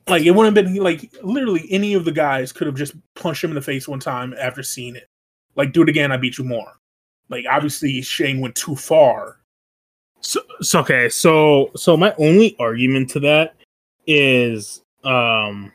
like 0.08 0.24
it 0.24 0.32
wouldn't 0.32 0.56
have 0.56 0.66
been 0.66 0.76
like 0.76 1.12
literally 1.24 1.66
any 1.72 1.96
of 1.96 2.06
the 2.06 2.12
guys 2.12 2.52
could 2.52 2.68
have 2.68 2.76
just 2.76 2.94
punched 3.16 3.44
him 3.44 3.50
in 3.50 3.56
the 3.56 3.62
face 3.62 3.88
one 3.88 4.00
time 4.00 4.36
after 4.40 4.62
seeing 4.62 4.96
it 4.96 5.10
like 5.56 5.74
do 5.74 5.82
it 5.82 5.90
again 5.90 6.12
i 6.12 6.18
beat 6.18 6.38
you 6.38 6.44
more 6.44 6.74
like 7.30 7.46
obviously 7.50 8.02
Shane 8.02 8.40
went 8.42 8.56
too 8.56 8.76
far. 8.76 9.38
So, 10.22 10.42
so 10.62 10.80
okay, 10.80 11.10
so 11.10 11.72
so 11.76 11.98
my 11.98 12.14
only 12.18 12.56
argument 12.60 13.10
to 13.12 13.20
that 13.22 13.56
is 14.06 14.82
um 15.04 15.72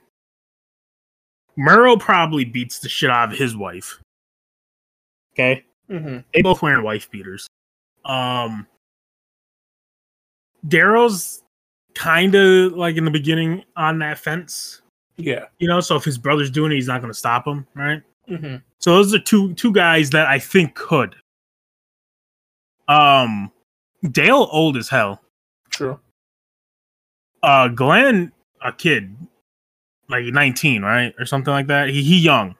Murrow 1.58 1.98
probably 1.98 2.44
beats 2.44 2.78
the 2.78 2.88
shit 2.88 3.10
out 3.10 3.32
of 3.32 3.38
his 3.38 3.56
wife. 3.56 4.00
Okay? 5.32 5.64
Mm-hmm. 5.90 6.18
They 6.34 6.42
both 6.42 6.62
wearing 6.62 6.84
wife 6.84 7.10
beaters. 7.10 7.46
Um 8.04 8.66
Daryl's 10.66 11.42
kind 11.94 12.34
of 12.34 12.72
like 12.72 12.96
in 12.96 13.04
the 13.04 13.10
beginning 13.10 13.64
on 13.76 13.98
that 14.00 14.18
fence, 14.18 14.82
Yeah. 15.16 15.46
you 15.58 15.68
know. 15.68 15.80
So 15.80 15.96
if 15.96 16.04
his 16.04 16.18
brother's 16.18 16.50
doing 16.50 16.72
it, 16.72 16.76
he's 16.76 16.86
not 16.88 17.00
going 17.00 17.12
to 17.12 17.18
stop 17.18 17.46
him, 17.46 17.66
right? 17.74 18.02
Mm-hmm. 18.28 18.56
So 18.78 18.94
those 18.94 19.14
are 19.14 19.18
two 19.18 19.54
two 19.54 19.72
guys 19.72 20.10
that 20.10 20.26
I 20.26 20.38
think 20.38 20.74
could. 20.74 21.14
Um, 22.88 23.50
Dale 24.10 24.48
old 24.52 24.76
as 24.76 24.88
hell. 24.88 25.20
True. 25.70 25.98
Uh, 27.42 27.68
Glenn 27.68 28.32
a 28.62 28.72
kid, 28.72 29.16
like 30.08 30.24
nineteen, 30.26 30.82
right, 30.82 31.14
or 31.18 31.26
something 31.26 31.52
like 31.52 31.68
that. 31.68 31.88
He 31.88 32.02
he 32.02 32.18
young. 32.18 32.54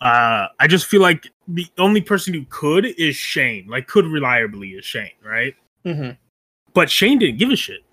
Uh, 0.00 0.48
I 0.60 0.66
just 0.66 0.86
feel 0.86 1.00
like 1.00 1.28
the 1.48 1.66
only 1.78 2.00
person 2.00 2.34
who 2.34 2.44
could 2.48 2.86
is 2.86 3.16
Shane. 3.16 3.66
Like 3.68 3.86
could 3.86 4.06
reliably 4.06 4.70
is 4.70 4.84
Shane, 4.84 5.10
right? 5.24 5.54
Mm-hmm. 5.84 6.10
But 6.72 6.90
Shane 6.90 7.18
didn't 7.18 7.38
give 7.38 7.50
a 7.50 7.56
shit. 7.56 7.84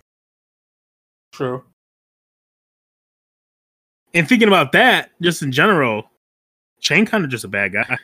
True. 1.32 1.64
And 4.12 4.28
thinking 4.28 4.48
about 4.48 4.72
that, 4.72 5.10
just 5.20 5.42
in 5.42 5.50
general, 5.50 6.10
Shane 6.80 7.06
kind 7.06 7.24
of 7.24 7.30
just 7.30 7.44
a 7.44 7.48
bad 7.48 7.72
guy. 7.72 7.98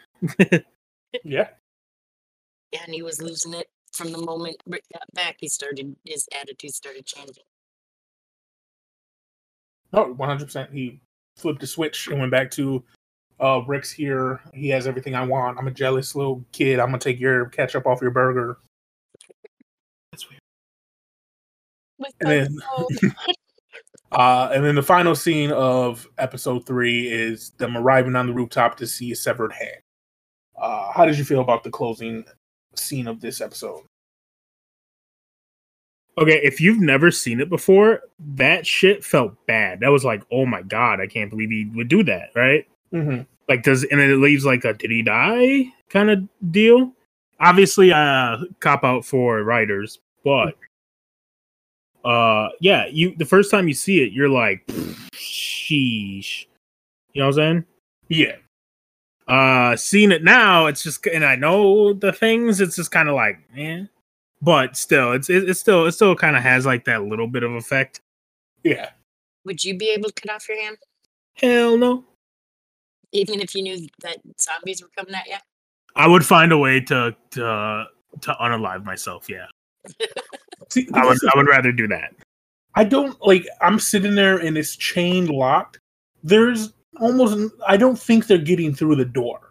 Yeah. 1.24 1.48
Yeah, 2.72 2.80
and 2.84 2.94
he 2.94 3.02
was 3.02 3.20
losing 3.20 3.54
it 3.54 3.68
from 3.92 4.12
the 4.12 4.18
moment 4.18 4.56
Rick 4.66 4.84
got 4.92 5.02
back. 5.12 5.36
He 5.40 5.48
started 5.48 5.96
his 6.04 6.28
attitude 6.40 6.72
started 6.72 7.04
changing. 7.04 7.42
No, 9.92 10.12
one 10.12 10.28
hundred 10.28 10.44
percent. 10.44 10.72
He 10.72 11.00
flipped 11.36 11.62
a 11.64 11.66
switch 11.66 12.06
and 12.06 12.20
went 12.20 12.30
back 12.30 12.50
to 12.52 12.84
uh 13.40 13.62
Rick's 13.66 13.90
here. 13.90 14.40
He 14.52 14.68
has 14.68 14.86
everything 14.86 15.14
I 15.14 15.26
want. 15.26 15.58
I'm 15.58 15.66
a 15.66 15.72
jealous 15.72 16.14
little 16.14 16.44
kid. 16.52 16.78
I'm 16.78 16.88
gonna 16.88 16.98
take 16.98 17.18
your 17.18 17.46
ketchup 17.46 17.86
off 17.86 18.02
your 18.02 18.10
burger. 18.10 18.58
That's 20.12 20.28
weird. 20.28 20.40
And 22.20 22.30
then 22.30 22.58
uh 24.12 24.50
and 24.52 24.64
then 24.64 24.74
the 24.74 24.82
final 24.82 25.14
scene 25.14 25.52
of 25.52 26.06
episode 26.18 26.66
three 26.66 27.08
is 27.08 27.50
them 27.50 27.76
arriving 27.76 28.16
on 28.16 28.26
the 28.26 28.32
rooftop 28.32 28.76
to 28.78 28.86
see 28.86 29.12
a 29.12 29.16
severed 29.16 29.52
hand. 29.52 29.80
Uh 30.60 30.92
how 30.92 31.06
did 31.06 31.18
you 31.18 31.24
feel 31.24 31.40
about 31.40 31.64
the 31.64 31.70
closing 31.70 32.24
scene 32.74 33.06
of 33.06 33.20
this 33.20 33.40
episode? 33.40 33.82
Okay, 36.18 36.40
if 36.42 36.60
you've 36.60 36.80
never 36.80 37.10
seen 37.10 37.40
it 37.40 37.48
before, 37.48 38.02
that 38.18 38.66
shit 38.66 39.02
felt 39.02 39.34
bad. 39.46 39.80
That 39.80 39.88
was 39.88 40.04
like, 40.04 40.22
oh 40.30 40.44
my 40.44 40.60
god, 40.60 41.00
I 41.00 41.06
can't 41.06 41.30
believe 41.30 41.50
he 41.50 41.70
would 41.74 41.88
do 41.88 42.02
that, 42.04 42.30
right? 42.34 42.66
Mm-hmm. 42.92 43.22
Like, 43.48 43.62
does 43.62 43.84
and 43.84 44.00
then 44.00 44.10
it 44.10 44.16
leaves 44.16 44.44
like 44.44 44.64
a 44.64 44.74
did 44.74 44.90
he 44.90 45.02
die 45.02 45.72
kind 45.88 46.10
of 46.10 46.28
deal? 46.52 46.92
Obviously, 47.40 47.92
uh, 47.92 48.38
cop 48.60 48.84
out 48.84 49.04
for 49.04 49.42
writers, 49.42 49.98
but 50.24 50.54
uh, 52.04 52.48
yeah, 52.60 52.86
you 52.86 53.14
the 53.16 53.24
first 53.24 53.50
time 53.50 53.68
you 53.68 53.74
see 53.74 54.02
it, 54.02 54.12
you're 54.12 54.28
like, 54.28 54.66
sheesh, 55.12 56.46
you 57.12 57.20
know 57.20 57.28
what 57.28 57.38
I'm 57.38 57.64
saying? 57.64 57.64
Yeah. 58.08 58.36
Uh, 59.28 59.76
seeing 59.76 60.10
it 60.10 60.24
now, 60.24 60.66
it's 60.66 60.82
just, 60.82 61.06
and 61.06 61.24
I 61.24 61.36
know 61.36 61.92
the 61.92 62.12
things, 62.12 62.60
it's 62.60 62.74
just 62.74 62.90
kind 62.90 63.08
of 63.08 63.14
like, 63.14 63.38
eh. 63.56 63.84
But 64.42 64.76
still, 64.76 65.12
it's 65.12 65.28
it, 65.28 65.48
it's 65.48 65.60
still 65.60 65.86
it 65.86 65.92
still 65.92 66.16
kind 66.16 66.34
of 66.34 66.42
has 66.42 66.64
like 66.64 66.86
that 66.86 67.04
little 67.04 67.28
bit 67.28 67.42
of 67.42 67.52
effect. 67.52 68.00
Yeah. 68.64 68.90
Would 69.44 69.62
you 69.62 69.76
be 69.76 69.90
able 69.90 70.08
to 70.10 70.14
cut 70.14 70.34
off 70.34 70.48
your 70.48 70.62
hand, 70.62 70.78
Hell 71.34 71.76
no. 71.76 72.04
Even 73.12 73.40
if 73.40 73.54
you 73.54 73.62
knew 73.62 73.86
that 74.02 74.18
zombies 74.40 74.82
were 74.82 74.90
coming 74.96 75.14
at 75.14 75.26
you? 75.26 75.36
I 75.96 76.06
would 76.06 76.24
find 76.24 76.52
a 76.52 76.58
way 76.58 76.80
to 76.80 77.14
to 77.32 77.86
to 78.20 78.36
unalive 78.40 78.84
myself. 78.84 79.28
Yeah, 79.28 79.46
See, 80.70 80.88
I 80.94 81.04
would. 81.04 81.18
I 81.24 81.36
would 81.36 81.48
rather 81.48 81.72
do 81.72 81.88
that. 81.88 82.14
I 82.74 82.84
don't 82.84 83.20
like. 83.26 83.46
I'm 83.60 83.78
sitting 83.78 84.14
there 84.14 84.38
and 84.38 84.56
it's 84.56 84.76
chain 84.76 85.26
locked. 85.26 85.78
There's 86.22 86.72
almost. 87.00 87.52
I 87.66 87.76
don't 87.76 87.98
think 87.98 88.26
they're 88.26 88.38
getting 88.38 88.74
through 88.74 88.96
the 88.96 89.04
door. 89.04 89.50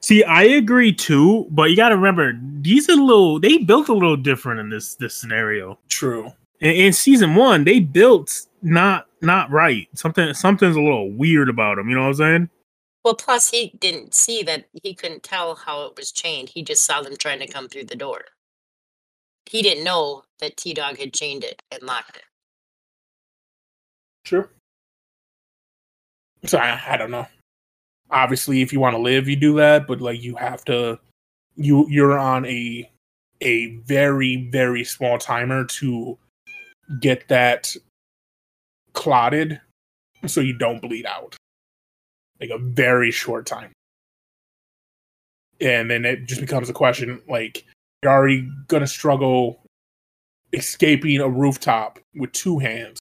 See, 0.00 0.22
I 0.24 0.44
agree 0.44 0.92
too, 0.92 1.46
but 1.50 1.70
you 1.70 1.76
got 1.76 1.90
to 1.90 1.96
remember 1.96 2.38
these 2.60 2.88
are 2.88 2.92
a 2.92 2.96
little. 2.96 3.40
They 3.40 3.58
built 3.58 3.88
a 3.88 3.94
little 3.94 4.16
different 4.16 4.60
in 4.60 4.70
this 4.70 4.94
this 4.94 5.14
scenario. 5.14 5.78
True. 5.88 6.32
In, 6.60 6.70
in 6.70 6.92
season 6.92 7.34
one, 7.34 7.64
they 7.64 7.80
built 7.80 8.46
not 8.62 9.07
not 9.20 9.50
right. 9.50 9.88
Something 9.94 10.32
something's 10.34 10.76
a 10.76 10.80
little 10.80 11.10
weird 11.12 11.48
about 11.48 11.78
him. 11.78 11.88
You 11.88 11.96
know 11.96 12.02
what 12.02 12.08
I'm 12.08 12.14
saying? 12.14 12.50
Well, 13.04 13.14
plus 13.14 13.50
he 13.50 13.74
didn't 13.80 14.14
see 14.14 14.42
that 14.42 14.66
he 14.82 14.94
couldn't 14.94 15.22
tell 15.22 15.54
how 15.54 15.84
it 15.86 15.96
was 15.96 16.12
chained. 16.12 16.48
He 16.50 16.62
just 16.62 16.84
saw 16.84 17.00
them 17.00 17.16
trying 17.16 17.38
to 17.40 17.46
come 17.46 17.68
through 17.68 17.84
the 17.84 17.96
door. 17.96 18.22
He 19.46 19.62
didn't 19.62 19.84
know 19.84 20.24
that 20.40 20.56
T 20.56 20.74
Dog 20.74 20.98
had 20.98 21.14
chained 21.14 21.44
it 21.44 21.62
and 21.70 21.82
locked 21.82 22.16
it. 22.16 22.24
True. 24.24 24.48
So 26.44 26.58
I, 26.58 26.80
I 26.86 26.96
don't 26.96 27.10
know. 27.10 27.26
Obviously, 28.10 28.62
if 28.62 28.72
you 28.72 28.80
want 28.80 28.94
to 28.94 29.02
live, 29.02 29.28
you 29.28 29.36
do 29.36 29.56
that, 29.56 29.86
but 29.86 30.00
like 30.00 30.22
you 30.22 30.36
have 30.36 30.64
to. 30.66 30.98
You 31.56 31.86
you're 31.88 32.18
on 32.18 32.46
a 32.46 32.88
a 33.40 33.76
very 33.86 34.48
very 34.52 34.84
small 34.84 35.18
timer 35.18 35.64
to 35.64 36.18
get 37.00 37.26
that 37.28 37.74
clotted, 38.98 39.60
so 40.26 40.40
you 40.40 40.58
don't 40.58 40.82
bleed 40.82 41.06
out. 41.06 41.36
Like 42.40 42.50
a 42.50 42.58
very 42.58 43.12
short 43.12 43.46
time. 43.46 43.70
And 45.60 45.88
then 45.88 46.04
it 46.04 46.26
just 46.26 46.40
becomes 46.40 46.68
a 46.68 46.72
question 46.72 47.22
like 47.28 47.64
you're 48.02 48.12
already 48.12 48.50
gonna 48.66 48.88
struggle 48.88 49.60
escaping 50.52 51.20
a 51.20 51.28
rooftop 51.28 52.00
with 52.14 52.32
two 52.32 52.58
hands 52.58 52.98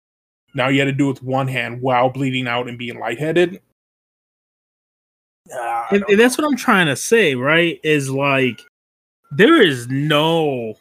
Now 0.53 0.67
you 0.67 0.79
had 0.79 0.85
to 0.85 0.91
do 0.91 1.05
it 1.05 1.13
with 1.13 1.23
one 1.23 1.47
hand 1.47 1.81
while 1.81 2.09
bleeding 2.09 2.47
out 2.47 2.67
and 2.67 2.77
being 2.77 2.99
lightheaded. 2.99 3.61
Uh, 5.51 5.85
and, 5.91 6.03
and 6.09 6.19
that's 6.19 6.37
what 6.37 6.45
I'm 6.45 6.57
trying 6.57 6.87
to 6.87 6.95
say, 6.95 7.33
right? 7.35 7.79
Is 7.83 8.09
like 8.09 8.61
there 9.31 9.61
is 9.61 9.87
no 9.87 10.75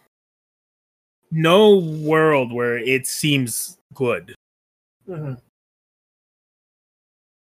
no 1.30 1.76
world 1.78 2.52
where 2.52 2.76
it 2.76 3.06
seems 3.06 3.78
good. 3.94 4.34
Mhm. 5.08 5.40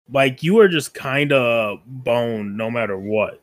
Like 0.09 0.43
you 0.43 0.59
are 0.59 0.67
just 0.67 0.93
kind 0.93 1.31
of 1.31 1.79
boned 1.85 2.57
no 2.57 2.69
matter 2.69 2.97
what. 2.97 3.41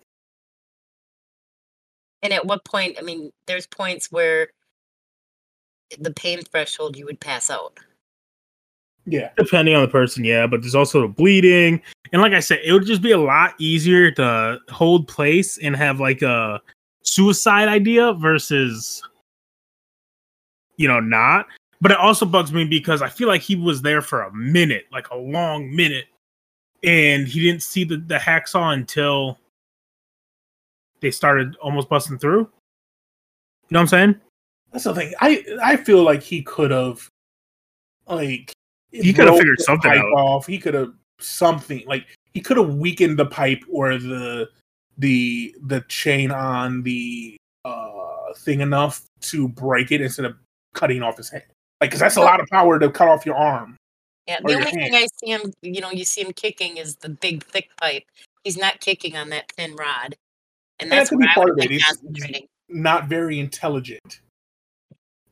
And 2.23 2.33
at 2.33 2.45
what 2.45 2.65
point? 2.65 2.97
I 2.99 3.03
mean, 3.03 3.33
there's 3.47 3.67
points 3.67 4.11
where 4.11 4.49
the 5.99 6.13
pain 6.13 6.43
threshold 6.43 6.97
you 6.97 7.07
would 7.07 7.21
pass 7.21 7.49
out. 7.49 7.79
Yeah. 9.07 9.31
Depending 9.39 9.75
on 9.75 9.83
the 9.83 9.89
person, 9.89 10.25
yeah, 10.25 10.47
but 10.47 10.61
there's 10.61 10.75
also 10.75 11.01
the 11.03 11.09
bleeding. 11.09 11.81
And 12.13 12.21
like 12.21 12.33
I 12.33 12.41
said, 12.41 12.61
it 12.63 12.73
would 12.73 12.85
just 12.85 13.01
be 13.01 13.13
a 13.13 13.19
lot 13.19 13.55
easier 13.59 14.11
to 14.13 14.59
hold 14.69 15.09
place 15.09 15.57
and 15.59 15.75
have 15.77 16.01
like 16.01 16.21
a 16.21 16.61
suicide 17.03 17.69
idea 17.69 18.13
versus 18.15 19.03
you 20.77 20.87
know, 20.89 21.01
not. 21.01 21.47
But 21.81 21.93
it 21.93 21.99
also 21.99 22.27
bugs 22.27 22.53
me 22.53 22.65
because 22.65 23.03
I 23.03 23.09
feel 23.09 23.29
like 23.29 23.41
he 23.41 23.55
was 23.55 23.83
there 23.83 24.03
for 24.03 24.23
a 24.23 24.35
minute, 24.35 24.87
like 24.91 25.11
a 25.11 25.17
long 25.17 25.75
minute, 25.75 26.07
and 26.83 27.27
he 27.29 27.41
didn't 27.41 27.63
see 27.63 27.85
the, 27.85 27.99
the 27.99 28.17
hacksaw 28.17 28.75
until 28.75 29.39
they 31.01 31.11
started 31.11 31.57
almost 31.57 31.89
busting 31.89 32.19
through. 32.19 32.41
You 32.41 32.49
know 33.71 33.79
what 33.79 33.81
I'm 33.81 33.87
saying? 33.87 34.21
That's 34.73 34.85
the 34.85 34.95
thing. 34.95 35.13
I 35.21 35.45
I 35.63 35.77
feel 35.77 36.03
like 36.03 36.23
he 36.23 36.43
could 36.43 36.71
have, 36.71 37.09
like, 38.09 38.53
He 38.91 39.13
could 39.13 39.27
have 39.27 39.39
figured 39.39 39.61
something 39.61 39.91
out. 39.91 40.05
Off. 40.17 40.47
He 40.47 40.59
could 40.59 40.75
have 40.75 40.93
something 41.21 41.83
like 41.87 42.07
he 42.33 42.41
could 42.41 42.57
have 42.57 42.75
weakened 42.75 43.19
the 43.19 43.27
pipe 43.27 43.63
or 43.71 43.99
the 43.99 44.49
the 44.99 45.55
the 45.67 45.81
chain 45.83 46.31
on 46.31 46.83
the 46.83 47.37
uh 47.65 48.33
thing 48.39 48.61
enough 48.61 49.05
to 49.21 49.49
break 49.49 49.93
it 49.93 50.01
instead 50.01 50.25
of 50.25 50.37
cutting 50.75 51.03
off 51.03 51.17
his 51.17 51.31
hand. 51.31 51.45
Like, 51.81 51.91
because 51.91 52.01
that's 52.01 52.17
a 52.17 52.21
lot 52.21 52.41
of 52.41 52.49
power 52.49 52.79
to 52.79 52.91
cut 52.91 53.09
off 53.09 53.25
your 53.25 53.37
arm. 53.37 53.77
Yeah, 54.27 54.41
the 54.45 54.55
only 54.55 54.71
thing. 54.71 54.95
I 54.95 55.07
see 55.17 55.31
him, 55.31 55.53
you 55.63 55.81
know, 55.81 55.91
you 55.91 56.05
see 56.05 56.23
him 56.23 56.33
kicking 56.33 56.77
is 56.77 56.97
the 56.97 57.09
big 57.09 57.45
thick 57.45 57.71
pipe. 57.81 58.05
He's 58.45 58.59
not 58.59 58.81
kicking 58.81 59.17
on 59.17 59.31
that 59.31 59.51
thin 59.53 59.75
rod, 59.77 59.87
and 60.07 60.17
And 60.81 60.93
that 60.93 60.97
that's 60.97 61.11
could 61.11 61.21
be 61.21 61.29
part 61.29 61.51
of 61.51 61.59
it. 61.59 61.71
He's- 61.71 62.43
Not 62.69 63.09
very 63.09 63.39
intelligent. 63.41 64.21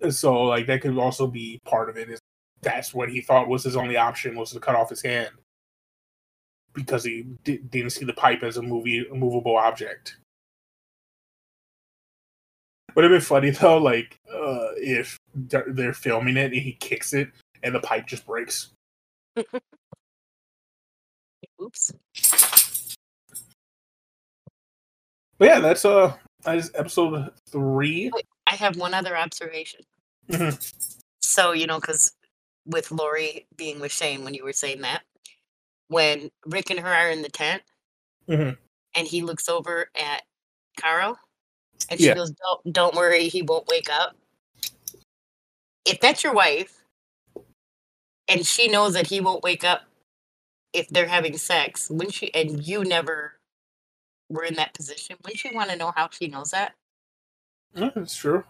Uh, 0.03 0.11
so, 0.11 0.43
like, 0.45 0.67
that 0.67 0.81
could 0.81 0.97
also 0.97 1.27
be 1.27 1.61
part 1.67 1.91
of 1.91 1.97
it. 1.99 2.09
Is 2.09 2.21
that's 2.63 2.95
what 2.95 3.11
he 3.11 3.21
thought 3.21 3.49
was 3.49 3.65
his 3.65 3.77
only 3.77 3.97
option 3.97 4.35
was 4.37 4.53
to 4.53 4.61
cut 4.61 4.75
off 4.75 4.89
his 4.89 5.03
hand 5.03 5.31
because 6.73 7.05
he 7.05 7.23
di- 7.45 7.59
didn't 7.59 7.91
see 7.91 8.05
the 8.05 8.13
pipe 8.15 8.43
as 8.43 8.57
a 8.57 8.63
movie 8.63 9.07
a 9.07 9.15
movable 9.15 9.57
object. 9.57 10.17
Would 12.97 13.05
have 13.05 13.13
been 13.13 13.21
funny 13.21 13.51
though, 13.51 13.77
like 13.77 14.19
uh, 14.33 14.69
if 14.79 15.19
they're, 15.35 15.67
they're 15.69 15.93
filming 15.93 16.39
it 16.39 16.47
and 16.47 16.55
he 16.55 16.73
kicks 16.73 17.13
it 17.13 17.29
and 17.63 17.75
the 17.75 17.81
pipe 17.81 18.07
just 18.07 18.27
breaks. 18.27 18.71
Oops. 21.63 21.93
But 25.39 25.45
yeah, 25.49 25.61
that's 25.61 25.85
uh, 25.85 26.15
that 26.45 26.57
is 26.57 26.71
episode 26.75 27.31
three. 27.51 28.11
I 28.47 28.55
have 28.55 28.77
one 28.77 28.95
other 28.95 29.15
observation. 29.17 29.83
Mhm. 30.31 30.73
So, 31.21 31.53
you 31.53 31.67
know, 31.67 31.79
because 31.79 32.13
with 32.65 32.91
Lori 32.91 33.47
being 33.57 33.79
with 33.79 33.93
Shane 33.93 34.25
when 34.25 34.33
you 34.33 34.43
were 34.43 34.55
saying 34.55 34.81
that, 34.81 35.03
when 35.89 36.31
Rick 36.47 36.71
and 36.71 36.81
her 36.81 36.89
are 36.89 37.11
in 37.11 37.21
the 37.21 37.29
tent 37.29 37.63
Mhm. 38.27 38.57
and 38.95 39.07
he 39.07 39.21
looks 39.21 39.51
over 39.51 39.91
at 40.01 40.23
Carl 40.81 41.19
and 41.91 41.99
she 42.01 42.07
Yeah. 42.07 42.15
goes, 42.15 42.31
Don't 42.31 42.73
don't 42.73 42.95
worry, 42.95 43.29
he 43.29 43.43
won't 43.43 43.67
wake 43.69 43.89
up. 43.91 44.17
If 45.85 46.01
that's 46.01 46.25
your 46.25 46.35
wife 46.35 46.83
and 48.29 48.45
she 48.45 48.69
knows 48.69 48.95
that 48.95 49.07
he 49.07 49.21
won't 49.21 49.43
wake 49.45 49.65
up 49.65 49.83
if 50.73 50.89
they're 50.89 51.07
having 51.07 51.37
sex, 51.39 51.89
wouldn't 51.89 52.15
she 52.15 52.35
and 52.35 52.67
you 52.67 52.85
never 52.85 53.35
were 54.29 54.45
in 54.45 54.55
that 54.57 54.75
position, 54.75 55.17
wouldn't 55.25 55.45
you 55.45 55.51
want 55.55 55.71
to 55.71 55.77
know 55.77 55.93
how 55.95 56.09
she 56.11 56.27
knows 56.27 56.51
that? 56.51 56.75
Yeah, 57.75 57.91
that's 57.95 58.17
true. 58.17 58.43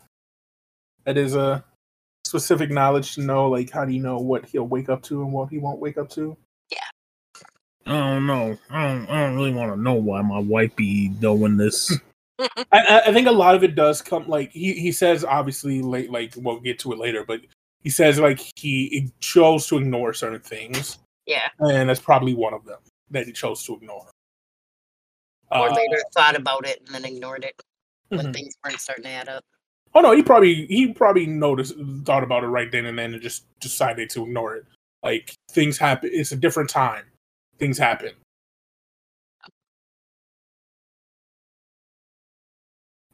That 1.05 1.17
is 1.19 1.35
a 1.35 1.63
specific 2.25 2.71
knowledge 2.71 3.15
to 3.15 3.21
know. 3.21 3.49
Like, 3.49 3.71
how 3.71 3.85
do 3.85 3.93
you 3.93 4.03
know 4.03 4.19
what 4.19 4.47
he'll 4.47 4.67
wake 4.67 4.89
up 4.89 5.03
to 5.05 5.23
and 5.23 5.33
what 5.33 5.51
he 5.51 5.59
won't 5.59 5.79
wake 5.79 5.99
up 5.99 6.09
to? 6.11 6.37
Yeah. 6.71 6.79
I 7.87 7.93
don't 8.15 8.27
know. 8.27 8.59
I 8.71 8.89
don't. 8.89 9.07
I 9.09 9.21
don't 9.21 9.37
really 9.37 9.53
want 9.53 9.73
to 9.73 9.81
know 9.81 9.95
why 9.95 10.23
my 10.23 10.39
wife 10.41 10.75
be 10.75 11.09
doing 11.09 11.57
this. 11.57 11.93
I, 12.73 13.03
I- 13.07 13.13
think 13.13 13.29
a 13.29 13.33
lot 13.33 13.55
of 13.55 13.65
it 13.65 13.75
does 13.75 14.03
come 14.03 14.29
like 14.29 14.51
he, 14.53 14.75
he 14.75 14.93
says 14.93 15.25
obviously 15.25 15.81
late 15.83 16.11
like 16.11 16.35
we'll 16.37 16.61
get 16.61 16.79
to 16.81 16.93
it 16.93 16.99
later, 16.99 17.25
but 17.25 17.41
he 17.83 17.91
says 17.91 18.19
like 18.19 18.41
he 18.57 19.11
chose 19.21 19.67
to 19.69 19.79
ignore 19.79 20.13
certain 20.13 20.41
things, 20.41 20.99
Yeah. 21.27 21.49
and 21.61 21.89
that's 21.89 22.01
probably 22.01 22.35
one 22.35 22.53
of 22.53 22.65
them 22.65 22.81
that 23.11 23.27
he 23.27 23.33
chose 23.33 23.63
to 23.65 23.77
ignore. 23.77 24.11
Or 25.53 25.69
Uh, 25.69 25.75
later 25.75 25.99
thought 26.13 26.37
about 26.37 26.67
it 26.67 26.83
and 26.87 26.95
then 26.95 27.05
ignored 27.05 27.45
it 27.45 27.61
when 28.09 28.27
mhm. 28.27 28.33
things 28.35 28.55
weren't 28.65 28.81
starting 28.81 29.05
to 29.05 29.11
add 29.11 29.29
up. 29.29 29.45
Oh 29.95 30.01
no, 30.01 30.13
he 30.13 30.23
probably 30.23 30.67
he 30.67 30.93
probably 30.93 31.27
noticed 31.27 31.75
thought 32.05 32.23
about 32.25 32.45
it 32.45 32.49
right 32.49 32.71
then 32.71 32.87
and 32.87 32.99
then 32.99 33.15
and 33.15 33.23
just 33.23 33.47
decided 33.61 34.11
to 34.11 34.25
ignore 34.25 34.57
it. 34.57 34.65
Like 35.03 35.33
things 35.51 35.79
happen. 35.79 36.11
It's 36.13 36.33
a 36.33 36.37
different 36.37 36.69
time. 36.69 37.05
Things 37.59 37.79
happen. 37.79 38.13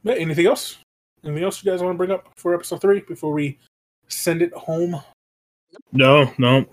But 0.05 0.19
anything 0.19 0.47
else? 0.47 0.79
Anything 1.25 1.45
else 1.45 1.63
you 1.63 1.71
guys 1.71 1.83
want 1.83 1.95
to 1.95 1.99
bring 1.99 2.11
up 2.11 2.29
for 2.37 2.55
episode 2.55 2.81
three 2.81 3.01
before 3.01 3.33
we 3.33 3.59
send 4.09 4.43
it 4.43 4.53
home? 4.55 5.01
No, 5.93 6.33
no. 6.39 6.67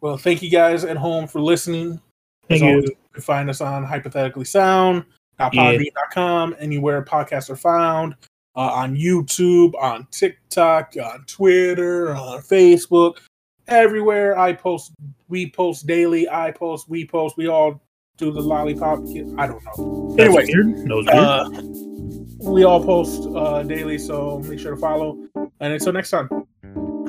Well, 0.00 0.16
thank 0.16 0.42
you 0.42 0.50
guys 0.50 0.84
at 0.84 0.96
home 0.96 1.26
for 1.26 1.40
listening. 1.40 2.00
Thank 2.48 2.62
As 2.62 2.62
you. 2.62 2.68
always, 2.68 2.84
you 2.90 2.96
can 3.12 3.22
find 3.22 3.50
us 3.50 3.60
on 3.60 3.84
hypothetically 3.84 4.44
sound, 4.44 5.04
podbean.com, 5.38 6.54
anywhere 6.58 7.04
podcasts 7.04 7.50
are 7.50 7.56
found, 7.56 8.14
uh, 8.54 8.72
on 8.72 8.96
YouTube, 8.96 9.72
on 9.80 10.06
TikTok, 10.10 10.94
on 11.02 11.24
Twitter, 11.26 12.14
on 12.14 12.40
Facebook, 12.40 13.18
everywhere. 13.66 14.38
I 14.38 14.52
post, 14.52 14.92
we 15.28 15.50
post 15.50 15.86
daily. 15.86 16.28
I 16.28 16.52
post, 16.52 16.88
we 16.88 17.04
post. 17.04 17.36
We 17.36 17.48
all 17.48 17.82
do 18.18 18.32
the 18.32 18.40
lollipop. 18.40 18.98
I 19.38 19.46
don't 19.46 19.62
know. 19.64 20.14
That's 20.16 20.28
Anyway, 20.28 20.46
weird. 20.52 20.76
That 20.88 20.94
was 20.94 21.06
weird. 21.06 21.18
uh, 21.18 21.48
we 22.50 22.64
all 22.64 22.84
post 22.84 23.28
uh, 23.34 23.62
daily, 23.62 23.98
so 23.98 24.38
make 24.40 24.58
sure 24.58 24.74
to 24.74 24.80
follow. 24.80 25.16
And 25.60 25.72
until 25.72 25.92
next 25.92 26.10
time, 26.10 26.28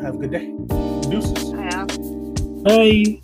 have 0.02 0.16
a 0.16 0.18
good 0.18 0.32
day. 0.32 0.54
Deuces. 1.10 1.52
Yeah. 1.52 1.86
Bye. 2.64 3.22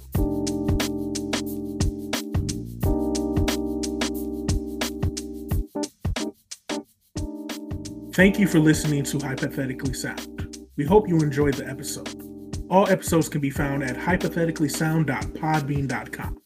Thank 8.14 8.40
you 8.40 8.48
for 8.48 8.60
listening 8.60 9.04
to 9.06 9.18
Hypothetically 9.20 9.94
Sound. 9.94 10.58
We 10.78 10.86
hope 10.86 11.08
you 11.10 11.18
enjoyed 11.20 11.56
the 11.56 11.68
episode. 11.68 12.22
All 12.70 12.88
episodes 12.90 13.28
can 13.30 13.42
be 13.42 13.50
found 13.50 13.84
at 13.84 13.96
hypotheticallysound.podbean.com, 13.98 16.38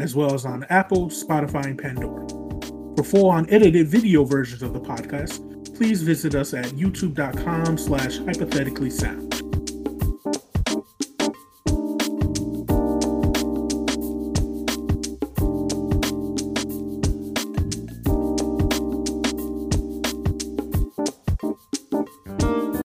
as 0.00 0.14
well 0.14 0.34
as 0.34 0.44
on 0.44 0.64
Apple, 0.70 1.08
Spotify, 1.08 1.64
and 1.64 1.78
Pandora. 1.78 2.26
For 2.96 3.04
full 3.04 3.32
unedited 3.32 3.88
video 3.88 4.24
versions 4.24 4.62
of 4.62 4.72
the 4.72 4.80
podcast, 4.80 5.74
please 5.76 6.02
visit 6.02 6.34
us 6.34 6.52
at 6.54 6.66
youtube.com 6.66 7.78
slash 7.78 8.18
hypothetically 8.18 8.90
sound. 8.90 9.49